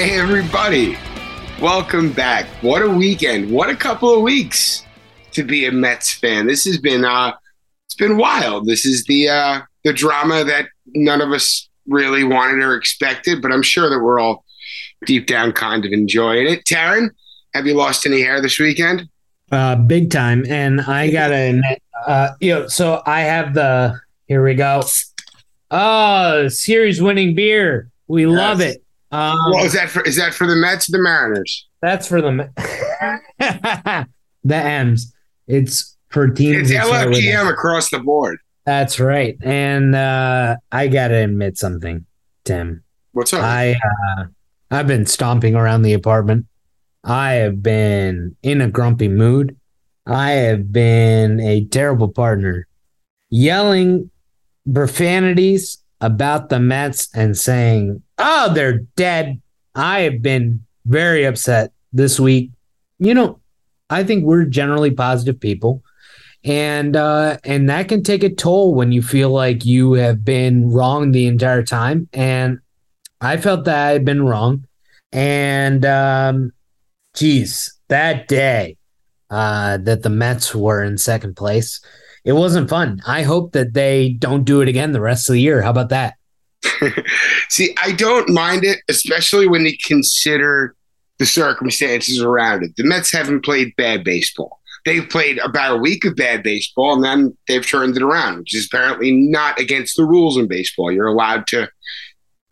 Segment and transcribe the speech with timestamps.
[0.00, 0.96] Hey, everybody.
[1.60, 2.46] Welcome back.
[2.62, 3.50] What a weekend.
[3.50, 4.82] What a couple of weeks
[5.32, 6.46] to be a Mets fan.
[6.46, 7.34] This has been uh
[7.84, 8.64] it's been wild.
[8.64, 13.52] This is the uh the drama that none of us really wanted or expected, but
[13.52, 14.46] I'm sure that we're all
[15.04, 16.64] deep down kind of enjoying it.
[16.64, 17.10] Taryn,
[17.52, 19.06] have you lost any hair this weekend?
[19.52, 20.46] Uh big time.
[20.48, 24.80] And I gotta admit, uh you know, so I have the here we go.
[25.70, 27.90] Oh, series winning beer.
[28.08, 28.82] We love it.
[29.12, 31.66] Um, well, is that for is that for the Mets or the Mariners?
[31.82, 32.48] That's for the
[34.44, 35.12] the M's.
[35.48, 36.70] It's for teams.
[36.70, 37.48] It's LFGM M.
[37.48, 38.38] across the board.
[38.66, 39.36] That's right.
[39.42, 42.06] And uh, I gotta admit something,
[42.44, 42.84] Tim.
[43.12, 43.42] What's up?
[43.42, 44.24] I uh,
[44.70, 46.46] I've been stomping around the apartment.
[47.02, 49.56] I have been in a grumpy mood.
[50.06, 52.66] I have been a terrible partner,
[53.30, 54.10] yelling
[54.72, 59.40] profanities about the Mets and saying, "Oh, they're dead."
[59.74, 62.50] I have been very upset this week.
[62.98, 63.40] You know,
[63.88, 65.82] I think we're generally positive people,
[66.44, 70.70] and uh, and that can take a toll when you feel like you have been
[70.70, 72.08] wrong the entire time.
[72.12, 72.60] And
[73.20, 74.66] I felt that I had been wrong.
[75.12, 76.52] And um
[77.14, 78.76] geez, that day
[79.30, 81.80] uh that the Mets were in second place,
[82.24, 83.00] it wasn't fun.
[83.06, 85.62] I hope that they don't do it again the rest of the year.
[85.62, 86.14] How about that?
[87.48, 90.74] See, I don't mind it, especially when you consider
[91.18, 92.76] the circumstances around it.
[92.76, 94.60] The Mets haven't played bad baseball.
[94.86, 98.54] They've played about a week of bad baseball, and then they've turned it around, which
[98.54, 100.90] is apparently not against the rules in baseball.
[100.90, 101.68] You're allowed to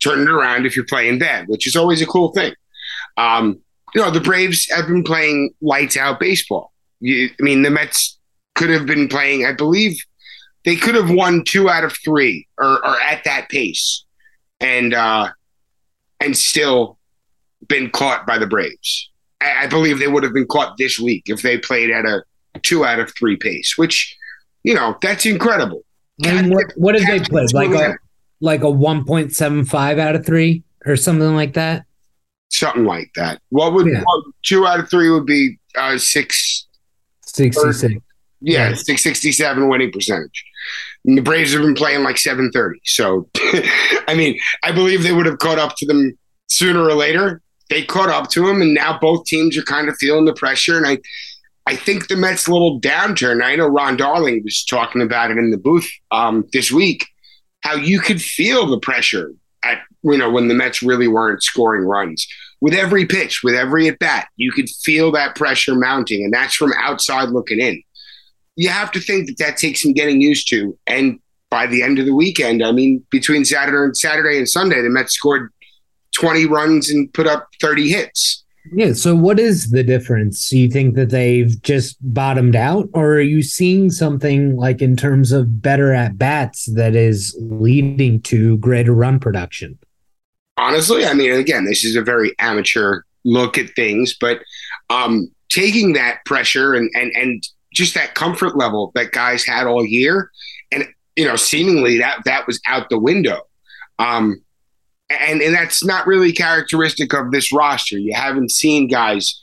[0.01, 2.53] turn it around if you're playing bad, which is always a cool thing.
[3.17, 3.59] Um,
[3.95, 6.71] you know, the Braves have been playing lights out baseball.
[6.99, 8.19] You, I mean, the Mets
[8.53, 9.99] could have been playing, I believe
[10.65, 14.03] they could have won two out of three or, or at that pace
[14.59, 15.29] and uh,
[16.19, 16.97] and still
[17.67, 19.09] been caught by the Braves.
[19.41, 22.23] I, I believe they would have been caught this week if they played at a
[22.61, 24.15] two out of three pace, which
[24.63, 25.83] you know that's incredible.
[26.25, 27.45] And what, what did they play?
[27.53, 27.97] Like a
[28.41, 31.85] like a 1.75 out of three or something like that?
[32.51, 33.41] something like that.
[33.49, 34.01] What would Yeah.
[34.03, 36.67] what, two out of three would be uh, six?
[37.25, 38.01] 66.
[38.41, 38.75] Yeah, Yeah.
[38.75, 40.43] six sixty seven winning percentage.
[41.05, 42.79] And the Braves have been playing like seven thirty.
[42.85, 43.29] So,
[44.07, 46.17] I mean, I believe they would have caught up to them
[46.47, 47.41] sooner or later.
[47.69, 50.75] They caught up to them, and now both teams are kind of feeling the pressure.
[50.77, 50.97] And I,
[51.67, 53.43] I think the Mets' little downturn.
[53.43, 57.05] I know Ron Darling was talking about it in the booth um, this week.
[57.61, 59.31] How you could feel the pressure
[59.63, 62.27] at you know when the Mets really weren't scoring runs
[62.61, 64.27] with every pitch, with every at bat.
[64.37, 67.81] You could feel that pressure mounting, and that's from outside looking in
[68.59, 70.77] you have to think that that takes some getting used to.
[70.85, 71.17] And
[71.49, 74.89] by the end of the weekend, I mean, between Saturday and Saturday and Sunday, the
[74.89, 75.49] Mets scored
[76.13, 78.43] 20 runs and put up 30 hits.
[78.73, 78.91] Yeah.
[78.91, 80.49] So, what is the difference?
[80.49, 84.97] Do you think that they've just bottomed out, or are you seeing something like in
[84.97, 89.79] terms of better at bats that is leading to greater run production?
[90.57, 94.41] Honestly, I mean, again, this is a very amateur look at things, but
[94.89, 97.41] um, taking that pressure and, and, and
[97.73, 100.31] just that comfort level that guys had all year,
[100.71, 100.85] and,
[101.15, 103.41] you know, seemingly that, that was out the window.
[103.99, 104.41] Um,
[105.09, 107.97] and and that's not really characteristic of this roster.
[107.97, 109.41] You haven't seen guys,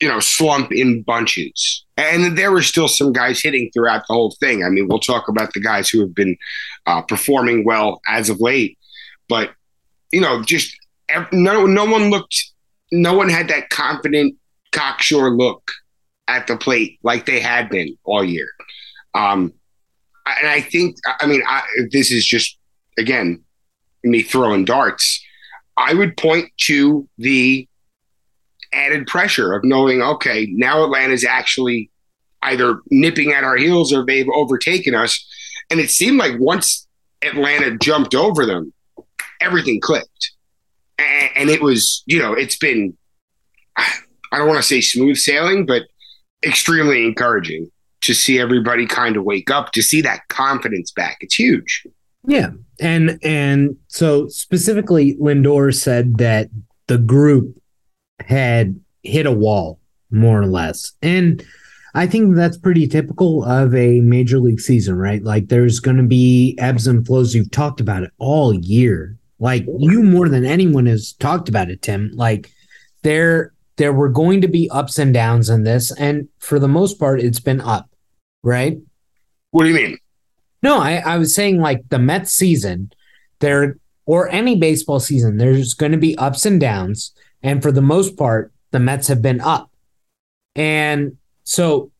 [0.00, 1.84] you know, slump in bunches.
[1.96, 4.64] And there were still some guys hitting throughout the whole thing.
[4.64, 6.36] I mean, we'll talk about the guys who have been
[6.86, 8.78] uh, performing well as of late,
[9.28, 9.52] but
[10.12, 10.76] you know, just
[11.32, 12.52] no no one looked,
[12.92, 14.36] no one had that confident,
[14.72, 15.70] cocksure look
[16.28, 18.48] at the plate like they had been all year.
[19.14, 19.52] Um,
[20.26, 22.58] and I think, I mean, I, this is just
[22.98, 23.44] again
[24.04, 25.24] me throwing darts,
[25.76, 27.68] I would point to the
[28.72, 31.90] added pressure of knowing, okay, now Atlanta's actually
[32.42, 35.26] either nipping at our heels or they've overtaken us.
[35.70, 36.86] And it seemed like once
[37.22, 38.72] Atlanta jumped over them,
[39.40, 40.32] everything clicked.
[40.98, 42.96] And, and it was, you know, it's been,
[43.76, 45.84] I don't want to say smooth sailing, but
[46.46, 47.70] extremely encouraging
[48.02, 51.16] to see everybody kind of wake up, to see that confidence back.
[51.20, 51.86] It's huge.
[52.26, 52.50] Yeah.
[52.80, 56.48] And and so specifically Lindor said that
[56.86, 57.56] the group
[58.20, 59.78] had hit a wall
[60.10, 60.92] more or less.
[61.02, 61.44] And
[61.94, 65.22] I think that's pretty typical of a major league season, right?
[65.22, 67.34] Like there's going to be ebbs and flows.
[67.34, 69.16] You've talked about it all year.
[69.38, 72.10] Like you more than anyone has talked about it, Tim.
[72.14, 72.50] Like
[73.02, 76.98] there there were going to be ups and downs in this and for the most
[76.98, 77.90] part it's been up,
[78.42, 78.78] right?
[79.50, 79.98] What do you mean?
[80.62, 82.90] No, I, I was saying like the Mets season,
[83.40, 83.76] there
[84.06, 87.12] or any baseball season, there's going to be ups and downs.
[87.42, 89.70] And for the most part, the Mets have been up.
[90.54, 91.90] And so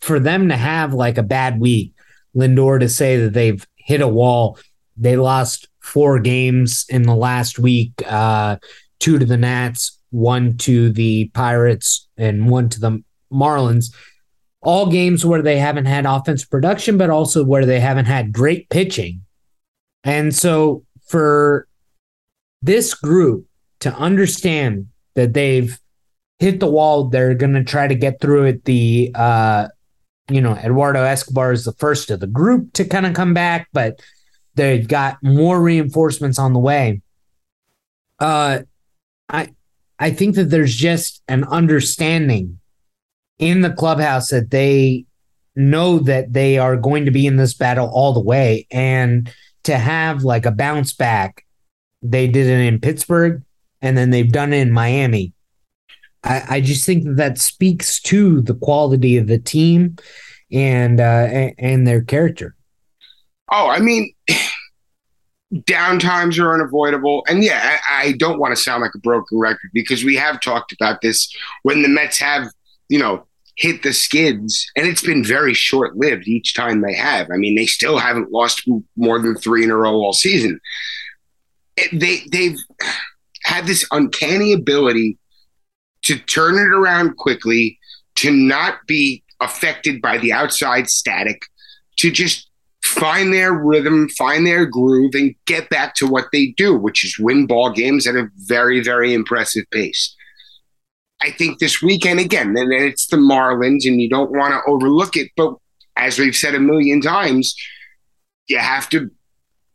[0.00, 1.92] for them to have like a bad week,
[2.34, 4.58] Lindor to say that they've hit a wall,
[4.96, 8.56] they lost four games in the last week, uh,
[8.98, 13.02] two to the Nats, one to the Pirates, and one to the
[13.32, 13.94] Marlins
[14.66, 18.68] all games where they haven't had offensive production, but also where they haven't had great
[18.68, 19.22] pitching.
[20.02, 21.68] And so for
[22.62, 23.46] this group
[23.80, 25.78] to understand that they've
[26.40, 28.64] hit the wall, they're going to try to get through it.
[28.64, 29.68] The, uh,
[30.28, 33.68] you know, Eduardo Escobar is the first of the group to kind of come back,
[33.72, 34.00] but
[34.56, 37.02] they've got more reinforcements on the way.
[38.18, 38.60] Uh,
[39.28, 39.54] I,
[39.98, 42.58] I think that there's just an understanding
[43.38, 45.04] in the clubhouse that they
[45.54, 48.66] know that they are going to be in this battle all the way.
[48.70, 49.32] And
[49.64, 51.44] to have like a bounce back
[52.02, 53.42] they did it in pittsburgh
[53.82, 55.32] and then they've done it in miami.
[56.24, 59.96] I, I just think that that speaks to the quality of the team
[60.52, 62.54] and uh and their character.
[63.50, 64.12] Oh i mean
[65.64, 69.70] downtimes are unavoidable and yeah I, I don't want to sound like a broken record
[69.72, 72.48] because we have talked about this when the mets have
[72.88, 73.26] you know,
[73.56, 77.28] hit the skids, and it's been very short lived each time they have.
[77.32, 80.60] I mean, they still haven't lost more than three in a row all season.
[81.92, 82.58] They they've
[83.44, 85.18] had this uncanny ability
[86.02, 87.78] to turn it around quickly,
[88.16, 91.42] to not be affected by the outside static,
[91.96, 92.48] to just
[92.86, 97.18] find their rhythm, find their groove, and get back to what they do, which is
[97.18, 100.14] win ball games at a very, very impressive pace.
[101.22, 105.16] I think this weekend again, and it's the Marlins, and you don't want to overlook
[105.16, 105.30] it.
[105.36, 105.54] But
[105.96, 107.54] as we've said a million times,
[108.48, 109.10] you have to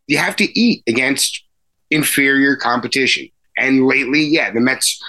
[0.07, 1.43] you have to eat against
[1.89, 3.27] inferior competition.
[3.57, 4.99] And lately, yeah, the Mets.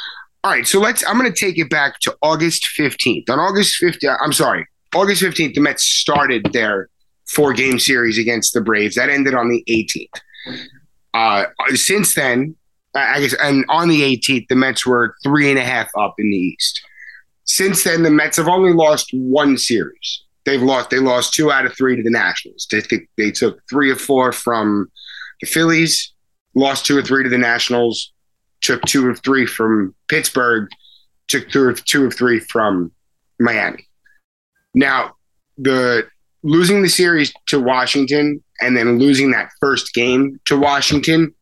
[0.45, 1.07] All right, so let's.
[1.07, 3.31] I'm going to take it back to August 15th.
[3.31, 6.89] On August 15th, I'm sorry, August 15th, the Mets started their
[7.35, 8.95] four game series against the Braves.
[8.97, 10.21] That ended on the 18th.
[11.15, 11.45] Uh,
[11.75, 12.57] since then,
[12.95, 16.31] I guess, and on the 18th, the Mets were three and a half up in
[16.31, 16.81] the East.
[17.45, 20.23] Since then, the Mets have only lost one series.
[20.45, 20.91] They've lost.
[20.91, 22.67] They lost two out of three to the Nationals.
[22.71, 22.83] They
[23.17, 24.91] they took three or four from
[25.41, 26.13] the Phillies,
[26.55, 28.13] lost two or three to the Nationals,
[28.61, 30.69] took two or three from Pittsburgh,
[31.29, 32.93] took two or two or three from
[33.39, 33.87] Miami.
[34.75, 35.15] Now,
[35.59, 36.09] the
[36.43, 41.35] losing the series to Washington and then losing that first game to Washington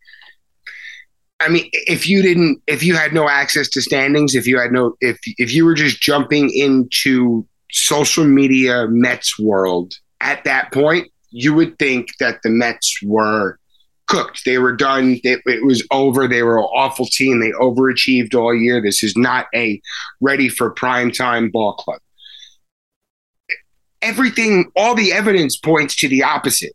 [1.41, 4.73] I mean, if you didn't, if you had no access to standings, if you had
[4.73, 11.09] no, if if you were just jumping into social media Mets world at that point,
[11.31, 13.59] you would think that the Mets were
[14.07, 14.45] cooked.
[14.45, 15.19] They were done.
[15.25, 16.29] It, it was over.
[16.29, 17.41] They were an awful team.
[17.41, 18.83] They overachieved all year.
[18.83, 19.81] This is not a
[20.21, 22.01] ready for prime time ball club.
[24.03, 26.75] Everything, all the evidence points to the opposite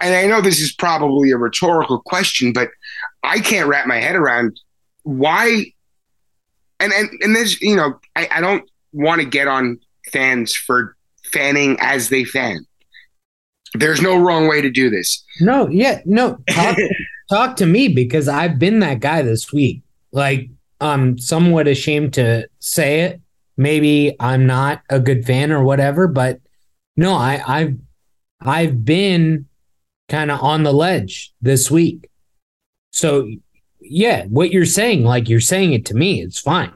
[0.00, 2.70] and I know this is probably a rhetorical question, but
[3.22, 4.58] I can't wrap my head around
[5.02, 5.72] why.
[6.78, 9.78] And and and there's you know I, I don't want to get on
[10.12, 10.96] fans for
[11.32, 12.66] fanning as they fan.
[13.74, 15.24] There's no wrong way to do this.
[15.40, 16.38] No, yeah, no.
[16.50, 16.76] Talk,
[17.30, 19.82] talk to me because I've been that guy this week.
[20.12, 23.20] Like I'm somewhat ashamed to say it.
[23.56, 26.40] Maybe I'm not a good fan or whatever, but
[26.96, 27.76] no, I, I've
[28.40, 29.46] I've been
[30.08, 32.10] kind of on the ledge this week.
[32.90, 33.30] So,
[33.80, 36.72] yeah, what you're saying, like you're saying it to me, it's fine.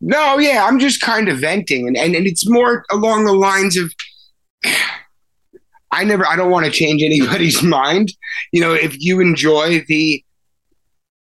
[0.00, 3.76] No, yeah, I'm just kind of venting, and, and, and it's more along the lines
[3.76, 3.92] of
[5.94, 8.12] I never, I don't want to change anybody's mind.
[8.50, 10.24] You know, if you enjoy the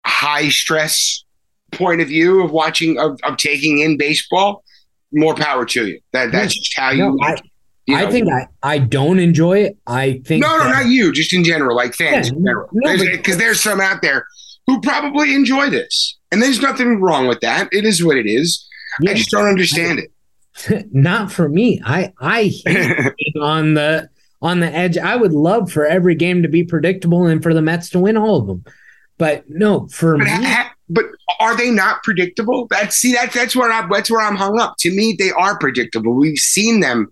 [0.05, 1.23] high stress
[1.71, 4.63] point of view of watching, of, of taking in baseball,
[5.11, 5.99] more power to you.
[6.13, 7.15] That that's just how you.
[7.15, 7.37] No, I,
[7.85, 9.77] you know, I think I, I don't enjoy it.
[9.87, 12.69] I think no, no, that, not you, just in general, like fans yeah, in general.
[12.73, 14.27] Because no, there's some out there
[14.65, 17.69] who probably enjoy this, and there's nothing wrong with that.
[17.71, 18.67] It is what it is.
[19.01, 20.11] Yeah, I just don't understand it.
[20.91, 21.81] not for me.
[21.85, 24.09] I I hate on the
[24.41, 24.97] on the edge.
[24.97, 28.17] I would love for every game to be predictable and for the Mets to win
[28.17, 28.65] all of them.
[29.17, 31.05] But no, for but, me, ha- but
[31.39, 32.67] are they not predictable?
[32.69, 34.75] That's see that's that's where I that's where I'm hung up.
[34.79, 36.13] To me, they are predictable.
[36.13, 37.11] We've seen them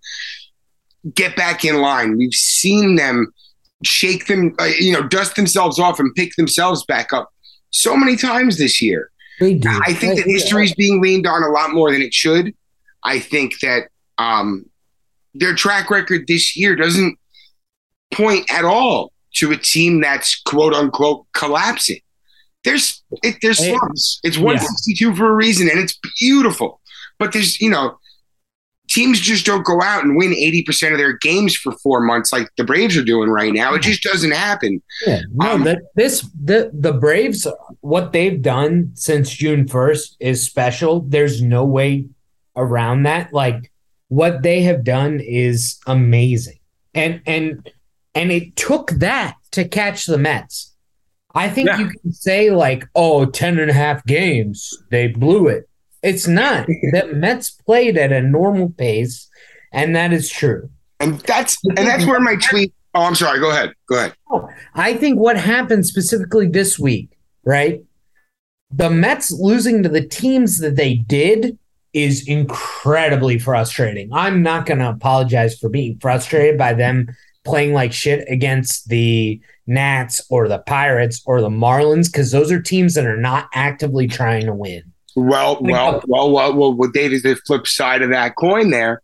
[1.13, 2.17] get back in line.
[2.17, 3.31] We've seen them
[3.83, 7.29] shake them, uh, you know, dust themselves off and pick themselves back up
[7.69, 9.11] so many times this year.
[9.39, 9.69] they do.
[9.85, 12.53] I think that history is being leaned on a lot more than it should.
[13.03, 14.65] I think that um,
[15.33, 17.19] their track record this year doesn't
[18.11, 21.99] point at all to a team that's quote unquote collapsing.
[22.65, 24.19] There's it, there's slumps.
[24.23, 26.81] It's 162 for a reason, and it's beautiful.
[27.19, 27.97] But there's you know
[28.87, 32.49] teams just don't go out and win 80% of their games for four months like
[32.55, 33.73] the Braves are doing right now.
[33.73, 34.81] It just doesn't happen.
[35.05, 37.47] Yeah, no, Um, that this the the Braves
[37.81, 41.01] what they've done since June first is special.
[41.01, 42.07] There's no way
[42.55, 43.33] around that.
[43.33, 43.71] Like
[44.07, 46.59] what they have done is amazing,
[46.93, 47.69] and and
[48.13, 50.74] and it took that to catch the Mets.
[51.35, 51.79] I think Yeah.
[51.79, 55.69] you can say like, oh, 10 and a half games, they blew it.
[56.01, 56.65] It's not.
[56.91, 59.27] the Mets played at a normal pace,
[59.73, 60.69] and that is true.
[60.99, 62.73] And that's and that's where my tweet.
[62.93, 63.39] Oh, I'm sorry.
[63.39, 63.73] Go ahead.
[63.89, 64.13] Go ahead.
[64.31, 67.09] Oh, I think what happened specifically this week,
[67.43, 67.83] right?
[68.71, 71.57] The Mets losing to the teams that they did
[71.91, 74.11] is incredibly frustrating.
[74.13, 77.07] I'm not going to apologize for being frustrated by them
[77.45, 82.61] playing like shit against the Nats or the Pirates or the Marlins because those are
[82.61, 84.83] teams that are not actively trying to win.
[85.15, 89.01] Well, well, uh, well, well, well, well, David, the flip side of that coin there,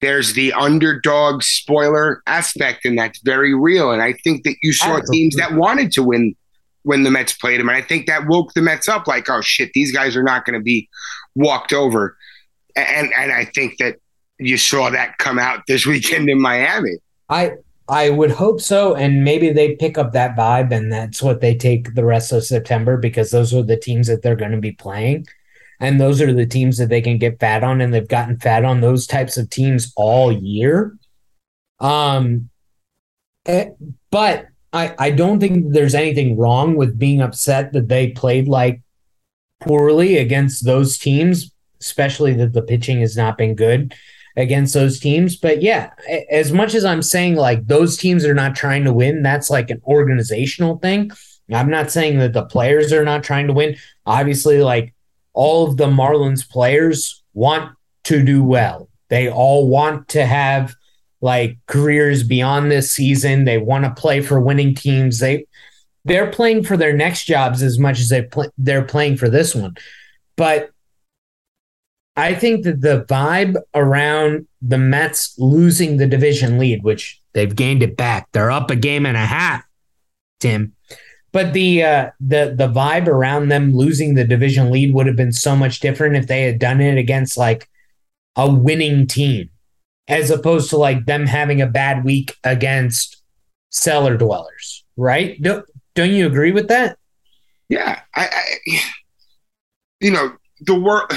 [0.00, 3.90] there's the underdog spoiler aspect, and that's very real.
[3.90, 5.18] And I think that you saw Absolutely.
[5.18, 6.34] teams that wanted to win
[6.82, 7.68] when the Mets played them.
[7.68, 10.44] And I think that woke the Mets up like, oh shit, these guys are not
[10.44, 10.88] going to be
[11.34, 12.16] walked over.
[12.76, 13.96] And and I think that
[14.38, 16.96] you saw that come out this weekend in Miami.
[17.28, 17.52] I
[17.88, 21.54] I would hope so, and maybe they pick up that vibe, and that's what they
[21.54, 24.72] take the rest of September because those are the teams that they're going to be
[24.72, 25.26] playing,
[25.80, 28.64] and those are the teams that they can get fat on, and they've gotten fat
[28.64, 30.96] on those types of teams all year.
[31.78, 32.48] Um,
[33.44, 33.70] eh,
[34.10, 38.80] but I I don't think there's anything wrong with being upset that they played like
[39.60, 43.94] poorly against those teams, especially that the pitching has not been good
[44.36, 45.36] against those teams.
[45.36, 45.90] But yeah,
[46.30, 49.70] as much as I'm saying like those teams are not trying to win, that's like
[49.70, 51.10] an organizational thing.
[51.52, 53.76] I'm not saying that the players are not trying to win.
[54.06, 54.94] Obviously, like
[55.32, 58.88] all of the Marlins players want to do well.
[59.08, 60.74] They all want to have
[61.20, 63.44] like careers beyond this season.
[63.44, 65.18] They want to play for winning teams.
[65.18, 65.46] They
[66.04, 69.54] they're playing for their next jobs as much as they pl- they're playing for this
[69.54, 69.74] one.
[70.36, 70.70] But
[72.16, 77.82] I think that the vibe around the Mets losing the division lead, which they've gained
[77.82, 79.64] it back, they're up a game and a half,
[80.40, 80.74] Tim.
[81.32, 85.32] But the uh, the the vibe around them losing the division lead would have been
[85.32, 87.68] so much different if they had done it against like
[88.36, 89.50] a winning team,
[90.06, 93.22] as opposed to like them having a bad week against
[93.70, 95.40] cellar dwellers, right?
[95.42, 96.98] Don't, don't you agree with that?
[97.68, 98.80] Yeah, I, I
[100.00, 101.10] you know, the world,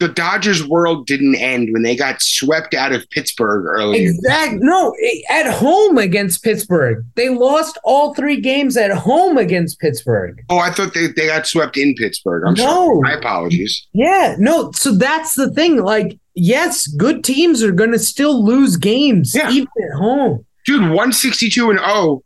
[0.00, 4.08] the Dodgers' world didn't end when they got swept out of Pittsburgh earlier.
[4.10, 4.54] Exact.
[4.60, 10.42] No, eh, at home against Pittsburgh, they lost all three games at home against Pittsburgh.
[10.48, 12.44] Oh, I thought they, they got swept in Pittsburgh.
[12.46, 12.64] I'm No.
[12.64, 13.00] sorry.
[13.02, 13.86] My apologies.
[13.92, 14.72] Yeah, no.
[14.72, 15.82] So that's the thing.
[15.82, 19.50] Like, yes, good teams are going to still lose games Yeah.
[19.50, 20.44] even at home.
[20.66, 22.22] Dude, 162 and 0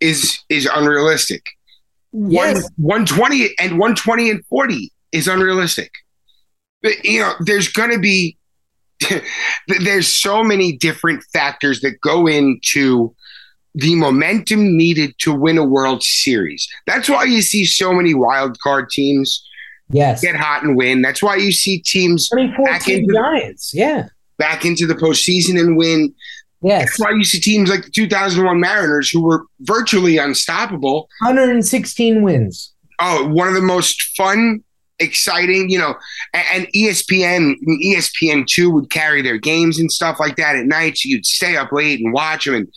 [0.00, 1.42] is is unrealistic.
[2.12, 2.62] Yes.
[2.76, 5.90] One, 120 and 120 and 40 is unrealistic.
[6.82, 8.36] But, you know, there's going to be
[9.68, 13.14] there's so many different factors that go into
[13.74, 16.66] the momentum needed to win a World Series.
[16.86, 19.44] That's why you see so many wild card teams
[19.90, 20.20] Yes.
[20.20, 21.00] get hot and win.
[21.00, 22.28] That's why you see teams
[22.64, 23.72] back into- Giants.
[23.74, 24.08] Yeah.
[24.36, 26.12] back into the postseason and win.
[26.60, 26.86] Yes.
[26.86, 31.08] That's why you see teams like the 2001 Mariners, who were virtually unstoppable.
[31.22, 32.74] 116 wins.
[33.00, 34.62] Oh, one of the most fun,
[35.00, 35.94] exciting, you know,
[36.34, 40.96] and ESPN, ESPN two would carry their games and stuff like that at night.
[40.98, 42.68] So you'd stay up late and watch them, and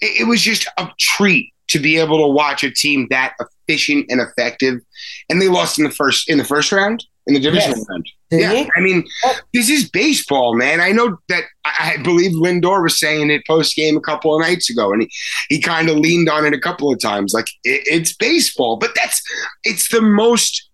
[0.00, 3.34] it, it was just a treat to be able to watch a team that
[3.68, 4.80] efficient and effective.
[5.28, 7.86] And they lost in the first in the first round in the divisional Yes.
[7.90, 8.06] round.
[8.30, 9.36] The Yeah, Yankees- I mean, oh.
[9.52, 10.80] this is baseball, man.
[10.80, 14.40] I know that I I believe Lindor was saying it post game a couple of
[14.40, 15.10] nights ago, and he,
[15.50, 17.32] he kind of leaned on it a couple of times.
[17.34, 19.22] Like it, it's baseball, but that's
[19.64, 20.67] it's the most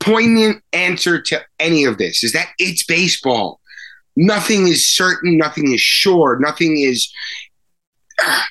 [0.00, 3.60] poignant answer to any of this is that it's baseball.
[4.16, 7.12] nothing is certain, nothing is sure, nothing is
[8.24, 8.42] uh,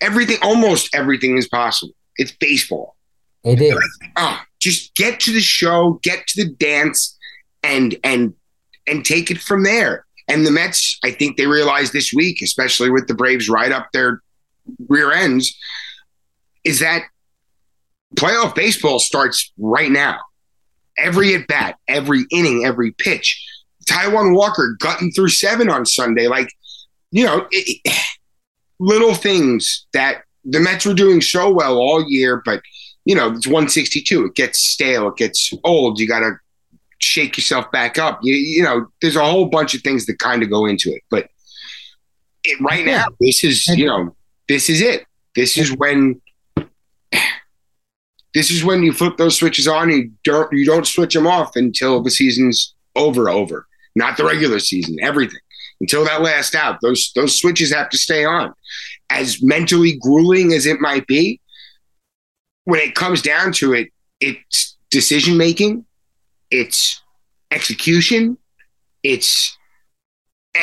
[0.00, 0.38] everything.
[0.42, 1.94] Almost everything is possible.
[2.16, 2.96] It's baseball.
[3.44, 3.76] It is.
[4.16, 7.16] oh, just get to the show, get to the dance,
[7.62, 8.34] and and
[8.86, 10.06] and take it from there.
[10.28, 13.88] And the Mets, I think they realized this week, especially with the Braves right up
[13.92, 14.22] their
[14.88, 15.56] rear ends,
[16.64, 17.02] is that
[18.14, 20.18] playoff baseball starts right now.
[21.00, 23.44] Every at bat, every inning, every pitch.
[23.86, 26.28] Taijuan Walker gutting through seven on Sunday.
[26.28, 26.52] Like,
[27.10, 27.96] you know, it, it,
[28.78, 32.62] little things that the Mets were doing so well all year, but,
[33.04, 34.26] you know, it's 162.
[34.26, 35.98] It gets stale, it gets old.
[35.98, 36.32] You got to
[36.98, 38.20] shake yourself back up.
[38.22, 41.02] You, you know, there's a whole bunch of things that kind of go into it.
[41.10, 41.28] But
[42.44, 44.14] it, right now, this is, you know,
[44.48, 45.04] this is it.
[45.34, 46.20] This is when
[48.34, 51.26] this is when you flip those switches on and you don't you don't switch them
[51.26, 53.66] off until the season's over over.
[53.96, 55.40] Not the regular season everything.
[55.80, 58.54] Until that last out those those switches have to stay on.
[59.10, 61.40] As mentally grueling as it might be
[62.64, 63.88] when it comes down to it
[64.20, 65.84] it's decision making
[66.50, 67.02] it's
[67.50, 68.36] execution
[69.02, 69.56] it's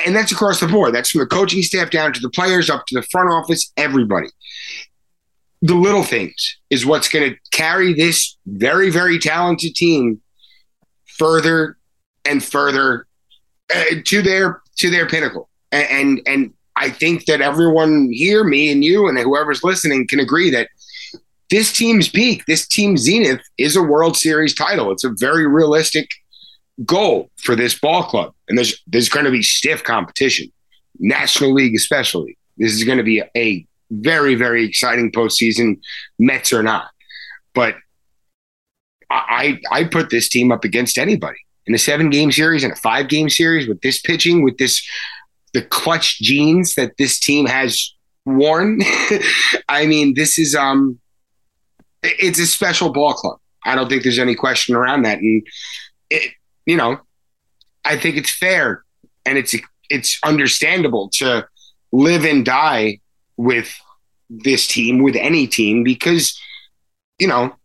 [0.06, 0.94] and that's across the board.
[0.94, 4.28] That's from the coaching staff down to the players up to the front office everybody
[5.62, 10.22] the little things is what's going to carry this very, very talented team
[11.18, 11.78] further
[12.26, 13.08] and further
[13.74, 15.50] uh, to their to their pinnacle.
[15.72, 20.20] And, and and I think that everyone here, me and you, and whoever's listening, can
[20.20, 20.70] agree that
[21.50, 24.92] this team's peak, this team's zenith, is a World Series title.
[24.92, 26.10] It's a very realistic
[26.86, 30.52] goal for this ball club, and there's there's going to be stiff competition,
[31.00, 32.38] National League especially.
[32.58, 35.80] This is going to be a very, very exciting postseason,
[36.20, 36.90] Mets or not.
[37.54, 37.76] But
[39.10, 42.78] I I put this team up against anybody in a seven game series and a
[42.78, 44.86] five game series with this pitching, with this
[45.54, 47.94] the clutch genes that this team has
[48.26, 48.82] worn.
[49.70, 51.00] I mean, this is um
[52.04, 53.40] it's a special ball club.
[53.66, 55.20] I don't think there's any question around that.
[55.20, 55.46] And
[56.10, 56.32] it,
[56.66, 57.00] you know,
[57.84, 58.84] I think it's fair
[59.26, 59.56] and it's
[59.90, 61.48] it's understandable to
[61.92, 63.00] live and die
[63.38, 63.74] with
[64.30, 66.40] this team, with any team, because,
[67.20, 67.56] you know,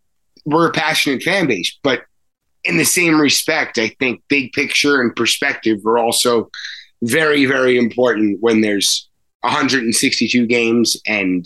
[0.44, 1.78] we're a passionate fan base.
[1.82, 2.02] But
[2.64, 6.50] in the same respect, I think big picture and perspective are also
[7.02, 9.08] very, very important when there's
[9.40, 11.44] 162 games and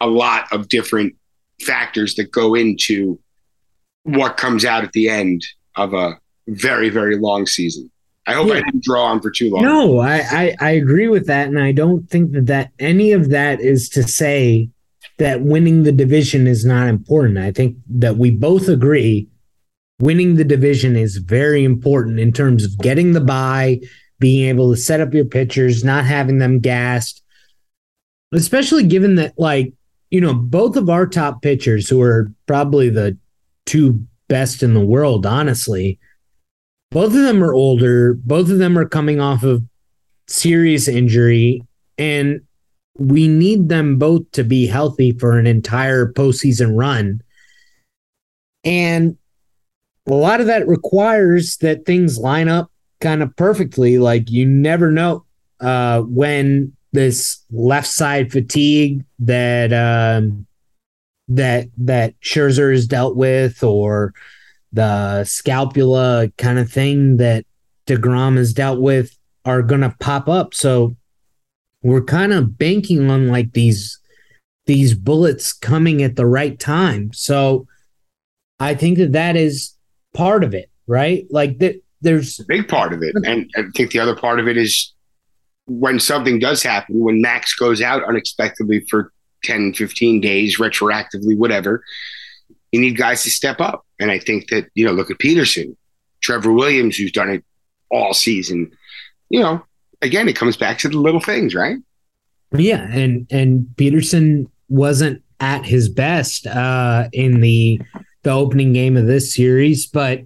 [0.00, 1.14] a lot of different
[1.62, 3.18] factors that go into
[4.04, 5.44] what comes out at the end
[5.76, 7.90] of a very, very long season.
[8.26, 8.54] I hope yeah.
[8.54, 9.62] I didn't draw on for too long.
[9.62, 13.30] No, I, I, I agree with that, and I don't think that that any of
[13.30, 14.68] that is to say
[15.18, 17.38] that winning the division is not important.
[17.38, 19.28] I think that we both agree
[20.00, 23.80] winning the division is very important in terms of getting the buy,
[24.18, 27.22] being able to set up your pitchers, not having them gassed.
[28.32, 29.72] Especially given that, like,
[30.10, 33.16] you know, both of our top pitchers, who are probably the
[33.66, 35.98] two best in the world, honestly,
[36.90, 38.14] both of them are older.
[38.14, 39.62] Both of them are coming off of
[40.26, 41.62] serious injury.
[41.98, 42.40] And
[42.98, 47.22] we need them both to be healthy for an entire postseason run.
[48.64, 49.16] And
[50.06, 53.98] a lot of that requires that things line up kind of perfectly.
[53.98, 55.24] Like you never know
[55.60, 60.46] uh, when this left side fatigue that um,
[61.28, 64.12] that that Scherzer has dealt with, or
[64.72, 67.44] the scapula kind of thing that
[67.86, 70.54] DeGrom has dealt with are going to pop up.
[70.54, 70.96] So
[71.82, 73.98] we're kind of banking on like these
[74.66, 77.12] these bullets coming at the right time.
[77.12, 77.66] So
[78.60, 79.74] I think that that is
[80.14, 81.26] part of it, right?
[81.30, 83.14] Like that there's a big part of it.
[83.24, 84.94] And I think the other part of it is
[85.66, 89.12] when something does happen, when Max goes out unexpectedly for
[89.44, 91.82] 10, 15 days, retroactively, whatever,
[92.72, 93.84] you need guys to step up.
[93.98, 95.76] And I think that, you know, look at Peterson,
[96.20, 97.44] Trevor Williams, who's done it
[97.90, 98.70] all season.
[99.28, 99.64] You know,
[100.02, 101.76] again, it comes back to the little things, right?
[102.52, 102.86] Yeah.
[102.90, 107.80] And and Peterson wasn't at his best uh in the
[108.22, 110.20] the opening game of this series, but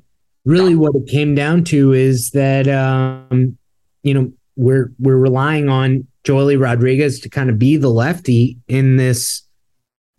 [0.44, 3.56] really what it came down to is that um,
[4.02, 8.96] you know, we're we're relying on Joely Rodriguez to kind of be the lefty in
[8.96, 9.42] this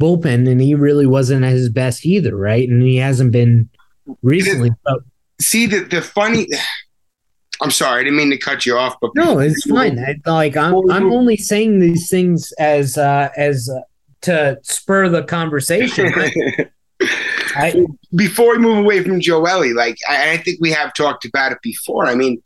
[0.02, 2.68] bullpen, and he really wasn't at his best either, right?
[2.68, 3.70] And he hasn't been
[4.22, 4.72] recently.
[4.84, 5.00] But
[5.40, 6.48] see the the funny.
[7.62, 9.98] I'm sorry, I didn't mean to cut you off, but no, it's fine.
[9.98, 13.80] I, like I'm, I'm only saying these things as uh, as uh,
[14.22, 16.12] to spur the conversation.
[17.58, 21.54] I, before we move away from Joely, like I, I think we have talked about
[21.54, 22.08] it before.
[22.08, 22.42] I mean,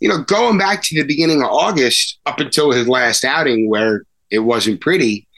[0.00, 4.04] you know, going back to the beginning of August up until his last outing where
[4.30, 5.28] it wasn't pretty,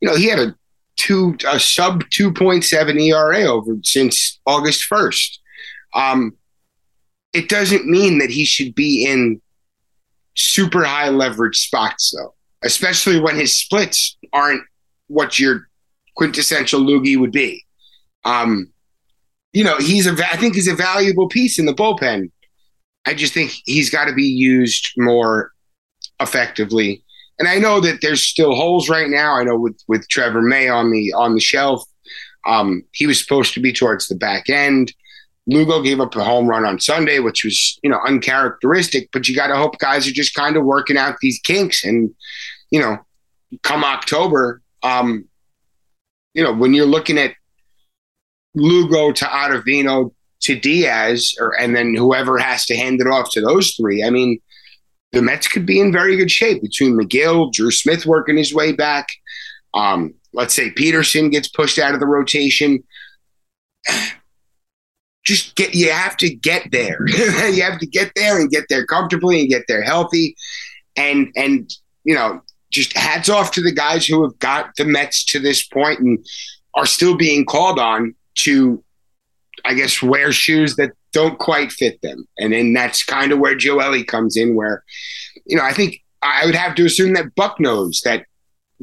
[0.00, 0.54] you know, he had a
[1.02, 5.38] two a sub 2.7 ERA over since August 1st.
[5.94, 6.36] Um,
[7.32, 9.40] it doesn't mean that he should be in
[10.34, 12.34] super high leverage spots though,
[12.64, 14.62] especially when his splits aren't
[15.08, 15.68] what your
[16.16, 17.64] quintessential loogie would be.
[18.24, 18.72] Um,
[19.52, 22.30] you know, he's a I think he's a valuable piece in the bullpen.
[23.04, 25.52] I just think he's got to be used more
[26.20, 27.04] effectively.
[27.42, 29.34] And I know that there's still holes right now.
[29.34, 31.82] I know with with Trevor May on the on the shelf,
[32.46, 34.94] um, he was supposed to be towards the back end.
[35.48, 39.08] Lugo gave up a home run on Sunday, which was you know uncharacteristic.
[39.12, 42.14] But you got to hope guys are just kind of working out these kinks, and
[42.70, 42.98] you know,
[43.64, 45.24] come October, um,
[46.34, 47.34] you know, when you're looking at
[48.54, 53.40] Lugo to Ottavino to Diaz, or and then whoever has to hand it off to
[53.40, 54.04] those three.
[54.04, 54.40] I mean,
[55.12, 58.72] the Mets could be in very good shape between Megill, Drew Smith working his way
[58.72, 59.08] back.
[59.74, 62.82] Um, let's say Peterson gets pushed out of the rotation.
[65.24, 66.98] Just get you have to get there.
[67.08, 70.34] you have to get there and get there comfortably and get there healthy.
[70.96, 71.70] And and
[72.02, 72.40] you know,
[72.72, 76.18] just hats off to the guys who have got the Mets to this point and
[76.74, 78.82] are still being called on to,
[79.64, 82.26] I guess, wear shoes that don't quite fit them.
[82.38, 84.82] And then that's kind of where Joely comes in, where,
[85.46, 88.26] you know, I think I would have to assume that Buck knows that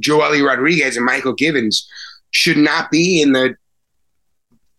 [0.02, 1.88] Joely Rodriguez and Mychal Givens
[2.32, 3.56] should not be in the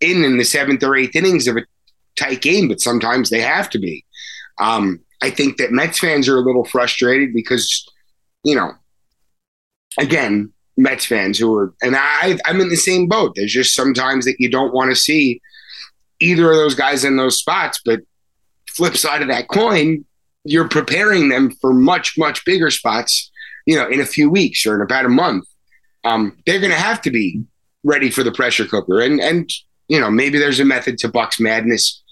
[0.01, 1.67] in in the seventh or eighth innings of a
[2.17, 4.05] tight game, but sometimes they have to be.
[4.59, 7.87] Um, I think that Mets fans are a little frustrated because,
[8.45, 8.73] you know,
[9.99, 13.35] again, Mets fans who are, and I, I'm in the same boat.
[13.37, 15.41] There's just sometimes that you don't want to see
[16.20, 17.80] either of those guys in those spots.
[17.85, 18.00] But
[18.68, 20.04] flip side of that coin,
[20.44, 23.30] you're preparing them for much, much bigger spots,
[23.66, 25.44] you know, in a few weeks or in about a month.
[26.04, 27.42] Um, they're going to have to be
[27.85, 29.00] ready for the pressure cooker.
[29.00, 29.50] And, and,
[29.88, 32.02] you know, maybe there's a method to Buck's madness.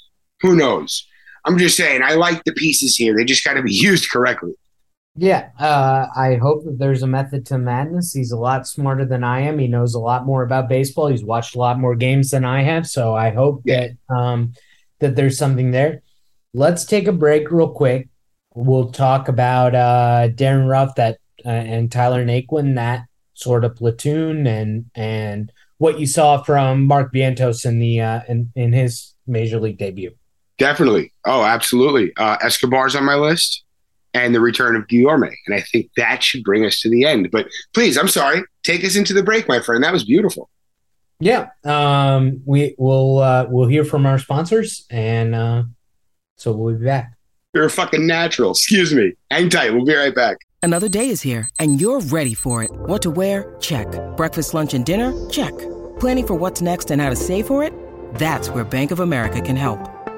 [0.40, 1.06] Who knows?
[1.44, 3.16] I'm just saying, I like the pieces here.
[3.16, 4.54] They just got to be used correctly.
[5.20, 8.12] Yeah, uh, I hope that there's a method to madness.
[8.12, 9.59] He's a lot smarter than I am.
[9.59, 11.09] He knows a lot more about baseball.
[11.09, 12.87] He's watched a lot more games than I have.
[12.87, 13.88] So I hope yeah.
[14.09, 14.52] that um,
[15.00, 16.02] that there's something there.
[16.54, 18.09] Let's take a break real quick.
[18.54, 24.46] We'll talk about uh, Darin Ruf that uh, and Tyler Naquin that sort of platoon
[24.46, 29.59] and and what you saw from Mark Vientos in the uh, in in his major
[29.59, 30.14] league debut.
[30.59, 31.12] Definitely.
[31.24, 32.12] Oh, absolutely.
[32.16, 33.64] Uh, Escobar's on my list
[34.14, 35.34] and the return of Guillorme.
[35.46, 37.30] And I think that should bring us to the end.
[37.30, 39.82] But please, I'm sorry, take us into the break, my friend.
[39.84, 40.48] That was beautiful.
[41.20, 41.48] Yeah.
[41.64, 45.64] Um, we will uh, we'll hear from our sponsors and uh,
[46.36, 47.12] so we'll be back.
[47.54, 48.52] You're a fucking natural.
[48.52, 49.14] Excuse me.
[49.30, 49.72] Hang tight.
[49.72, 50.36] We'll be right back.
[50.62, 52.70] Another day is here and you're ready for it.
[52.72, 53.56] What to wear?
[53.60, 53.88] Check.
[54.16, 55.12] Breakfast, lunch, and dinner?
[55.28, 55.56] Check.
[55.98, 57.72] Planning for what's next and how to save for it?
[58.14, 59.97] That's where Bank of America can help.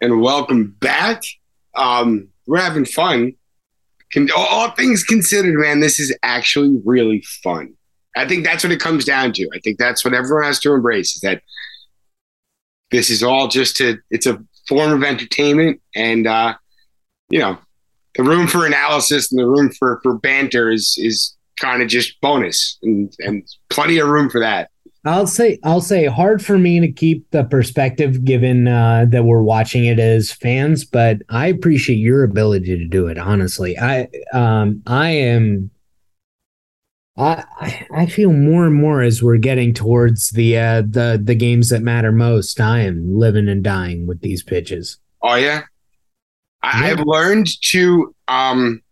[0.00, 1.22] and welcome back.
[1.74, 3.32] Um, we're having fun.
[4.12, 7.74] Can, all things considered, man, this is actually really fun.
[8.16, 9.48] I think that's what it comes down to.
[9.54, 11.42] I think that's what everyone has to embrace is that
[12.90, 15.80] this is all just to, it's a form of entertainment.
[15.94, 16.54] And, uh,
[17.28, 17.58] you know,
[18.14, 22.20] the room for analysis and the room for, for banter is, is kind of just
[22.20, 24.70] bonus and, and plenty of room for that.
[25.08, 29.42] I'll say I'll say hard for me to keep the perspective given uh, that we're
[29.42, 33.18] watching it as fans, but I appreciate your ability to do it.
[33.18, 35.70] Honestly, I um I am.
[37.16, 37.44] I
[37.92, 41.82] I feel more and more as we're getting towards the uh, the the games that
[41.82, 42.60] matter most.
[42.60, 44.98] I am living and dying with these pitches.
[45.22, 45.62] Oh yeah,
[46.62, 46.92] I, Yeah.
[46.92, 48.82] I've learned to um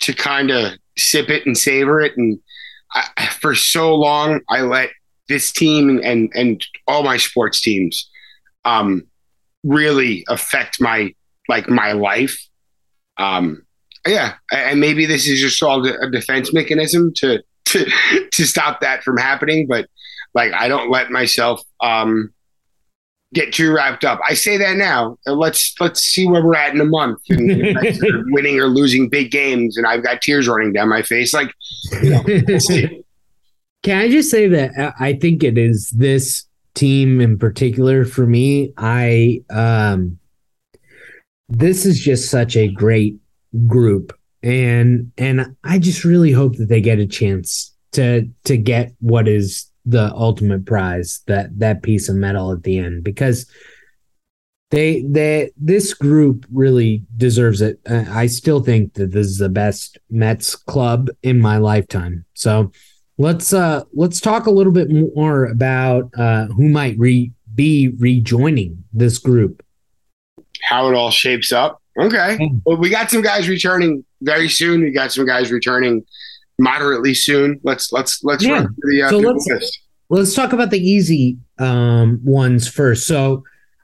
[0.00, 2.40] to kind of sip it and savor it, and
[2.92, 4.90] I, for so long I let
[5.28, 8.10] this team and and all my sports teams
[8.64, 9.02] um
[9.64, 11.14] really affect my
[11.48, 12.38] like my life.
[13.16, 13.64] Um,
[14.06, 17.90] yeah, and maybe this is just all a defense mechanism to to
[18.32, 19.88] to stop that from happening, but
[20.34, 22.32] like I don't let myself um
[23.34, 24.20] get too wrapped up.
[24.26, 25.18] I say that now.
[25.26, 28.68] Let's let's see where we're at in a month, and if I start winning or
[28.68, 31.34] losing big games, and I've got tears running down my face.
[31.34, 31.52] Like,
[32.02, 33.02] you know.
[33.88, 38.26] Can I just say that uh, I think it is this team in particular for
[38.26, 38.74] me.
[38.76, 40.18] I um
[41.48, 43.16] this is just such a great
[43.66, 48.92] group and and I just really hope that they get a chance to to get
[49.00, 53.50] what is the ultimate prize that that piece of metal at the end because
[54.70, 57.80] they they this group really deserves it.
[57.88, 62.26] Uh, I still think that this is the best Mets club in my lifetime.
[62.34, 62.70] So
[63.18, 68.84] let's uh let's talk a little bit more about uh who might re be rejoining
[68.92, 69.62] this group.
[70.62, 71.80] how it all shapes up.
[71.98, 72.62] Okay, Mm.
[72.64, 74.82] well, we got some guys returning very soon.
[74.82, 76.04] We got some guys returning
[76.58, 77.58] moderately soon.
[77.64, 78.52] Let's let's let's Yeah.
[78.52, 79.80] run through the, uh, So let's- list.
[80.10, 83.06] Let's talk about the easy um ones first.
[83.06, 83.42] So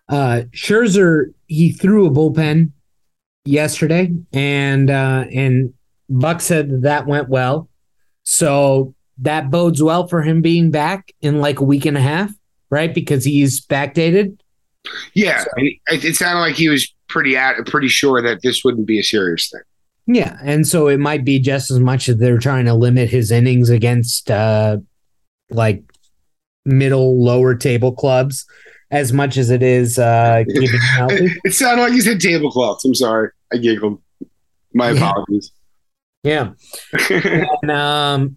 [0.09, 2.71] uh Scherzer he threw a bullpen
[3.45, 5.73] yesterday and uh and
[6.09, 7.69] Buck said that, that went well.
[8.25, 12.33] So that bodes well for him being back in like a week and a half,
[12.71, 12.93] right?
[12.95, 14.39] Because he's backdated.
[15.15, 18.87] Yeah, and it, it sounded like he was pretty at pretty sure that this wouldn't
[18.87, 19.63] be a serious thing.
[20.07, 23.31] Yeah, and so it might be just as much that they're trying to limit his
[23.31, 24.79] innings against uh
[25.51, 25.83] like
[26.67, 28.45] middle lower table clubs
[28.91, 30.45] as much as it is uh
[30.95, 31.35] healthy.
[31.45, 32.85] It sounded like you said tablecloths.
[32.85, 34.03] I'm sorry, I giggled.
[34.75, 35.09] My Yeah.
[35.11, 35.53] apologies.
[36.23, 36.53] Yeah.
[37.63, 38.37] And um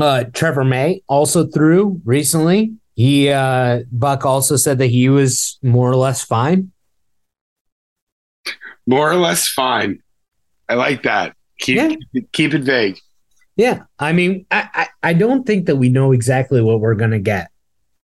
[0.00, 2.74] uh Trevor May also threw recently.
[2.94, 6.70] He uh Buck also said that he was more or less fine.
[8.86, 10.00] More or less fine.
[10.68, 11.34] I like that.
[11.60, 11.88] Keep Yeah.
[11.88, 12.98] keep, it, keep it vague.
[13.56, 13.84] Yeah.
[13.98, 17.50] I mean, I, I, I don't think that we know exactly what we're gonna get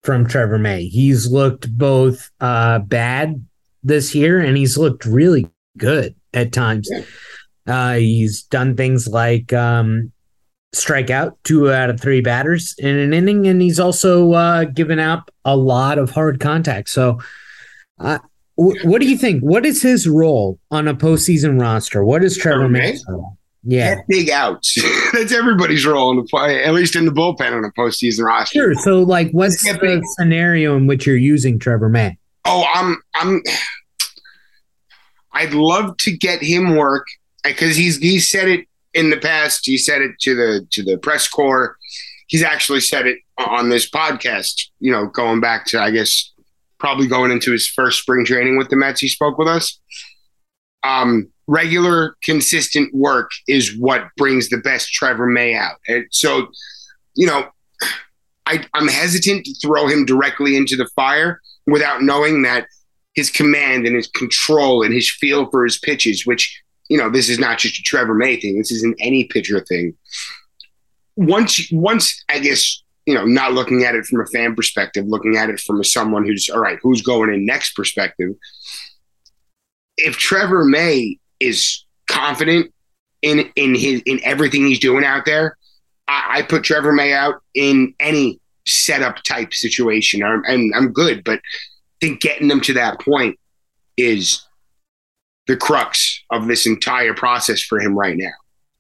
[0.05, 0.87] from Trevor May.
[0.87, 3.45] He's looked both uh bad
[3.83, 6.89] this year and he's looked really good at times.
[6.91, 7.03] Yeah.
[7.67, 10.13] Uh he's done things like um
[10.73, 14.99] strike out two out of three batters in an inning, and he's also uh given
[14.99, 16.89] up a lot of hard contact.
[16.91, 17.21] So
[17.99, 18.19] uh
[18.57, 19.43] wh- what do you think?
[19.43, 22.05] What is his role on a postseason roster?
[22.05, 22.81] What is Trevor May?
[22.93, 23.05] May's?
[23.65, 23.97] Yeah.
[23.97, 24.79] Get big outs.
[25.13, 28.59] That's everybody's role in the at least in the bullpen on a postseason roster.
[28.59, 28.75] Sure.
[28.75, 30.03] So, like, what's the big.
[30.17, 32.17] scenario in which you're using Trevor May?
[32.45, 33.43] Oh, I'm I'm
[35.33, 37.07] I'd love to get him work
[37.45, 39.67] because he's he said it in the past.
[39.67, 41.77] He said it to the to the press corps.
[42.27, 44.67] He's actually said it on this podcast.
[44.81, 46.33] You know, going back to I guess
[46.79, 49.01] probably going into his first spring training with the Mets.
[49.01, 49.81] He spoke with us.
[50.85, 55.77] Um, regular, consistent work is what brings the best Trevor May out.
[55.89, 56.49] And so,
[57.15, 57.49] you know,
[58.47, 62.67] I, I'm hesitant to throw him directly into the fire without knowing that
[63.15, 67.29] his command and his control and his feel for his pitches, which, you know, this
[67.29, 69.95] is not just a Trevor May thing, this is an any pitcher thing.
[71.17, 75.37] Once, once I guess, you know, not looking at it from a fan perspective, looking
[75.37, 78.31] at it from a someone who's all right, who's going in next perspective.
[79.97, 82.73] If Trevor May is confident
[83.23, 85.57] in in his in everything he's doing out there,
[86.07, 91.25] I, I put Trevor May out in any setup type situation, I'm- and I'm good.
[91.25, 93.39] But I think getting them to that point
[93.97, 94.47] is
[95.49, 98.31] the crux of this entire process for him right now.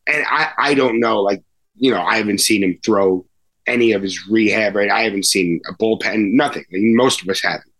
[0.06, 1.42] And I, I don't know, like,
[1.74, 3.26] you know, I haven't seen him throw
[3.66, 4.90] any of his rehab, right?
[4.90, 6.64] I haven't seen a bullpen, nothing.
[6.70, 7.72] I mean, most of us haven't.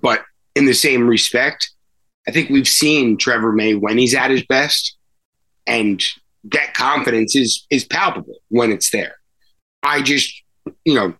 [0.00, 0.22] But
[0.54, 1.70] in the same respect,
[2.28, 4.96] I think we've seen Trevor May when he's at his best,
[5.66, 6.02] and
[6.44, 9.16] that confidence is is palpable when it's there.
[9.82, 10.42] I just,
[10.84, 11.14] you know,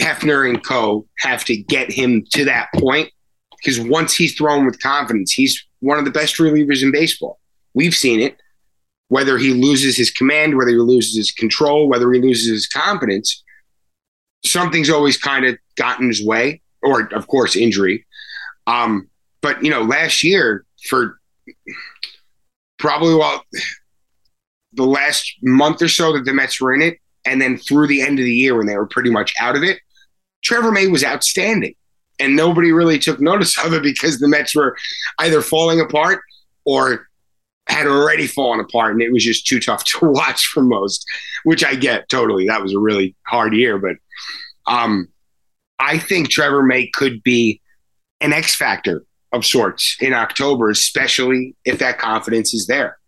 [0.00, 1.06] Hefner and Co.
[1.18, 3.10] have to get him to that point
[3.64, 7.38] because once he's thrown with confidence, he's one of the best relievers in baseball.
[7.74, 8.36] We've seen it.
[9.08, 13.44] Whether he loses his command, whether he loses his control, whether he loses his confidence,
[14.44, 18.06] something's always kind of gotten his way, or of course injury.
[18.66, 19.08] Um,
[19.42, 21.20] but you know, last year for
[22.78, 23.44] probably well
[24.72, 28.00] the last month or so that the Mets were in it, and then through the
[28.00, 29.78] end of the year when they were pretty much out of it,
[30.42, 31.74] Trevor May was outstanding.
[32.20, 34.76] And nobody really took notice of it because the Mets were
[35.18, 36.20] either falling apart
[36.64, 37.08] or
[37.68, 41.04] had already fallen apart and it was just too tough to watch for most,
[41.44, 42.46] which I get totally.
[42.46, 43.78] That was a really hard year.
[43.78, 43.96] But
[44.66, 45.08] um,
[45.78, 47.60] I think Trevor May could be
[48.20, 52.98] an X factor of sorts in October, especially if that confidence is there.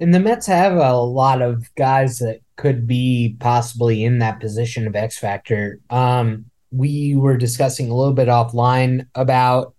[0.00, 4.86] And the Mets have a lot of guys that could be possibly in that position
[4.86, 5.80] of X factor.
[5.90, 9.74] Um, we were discussing a little bit offline about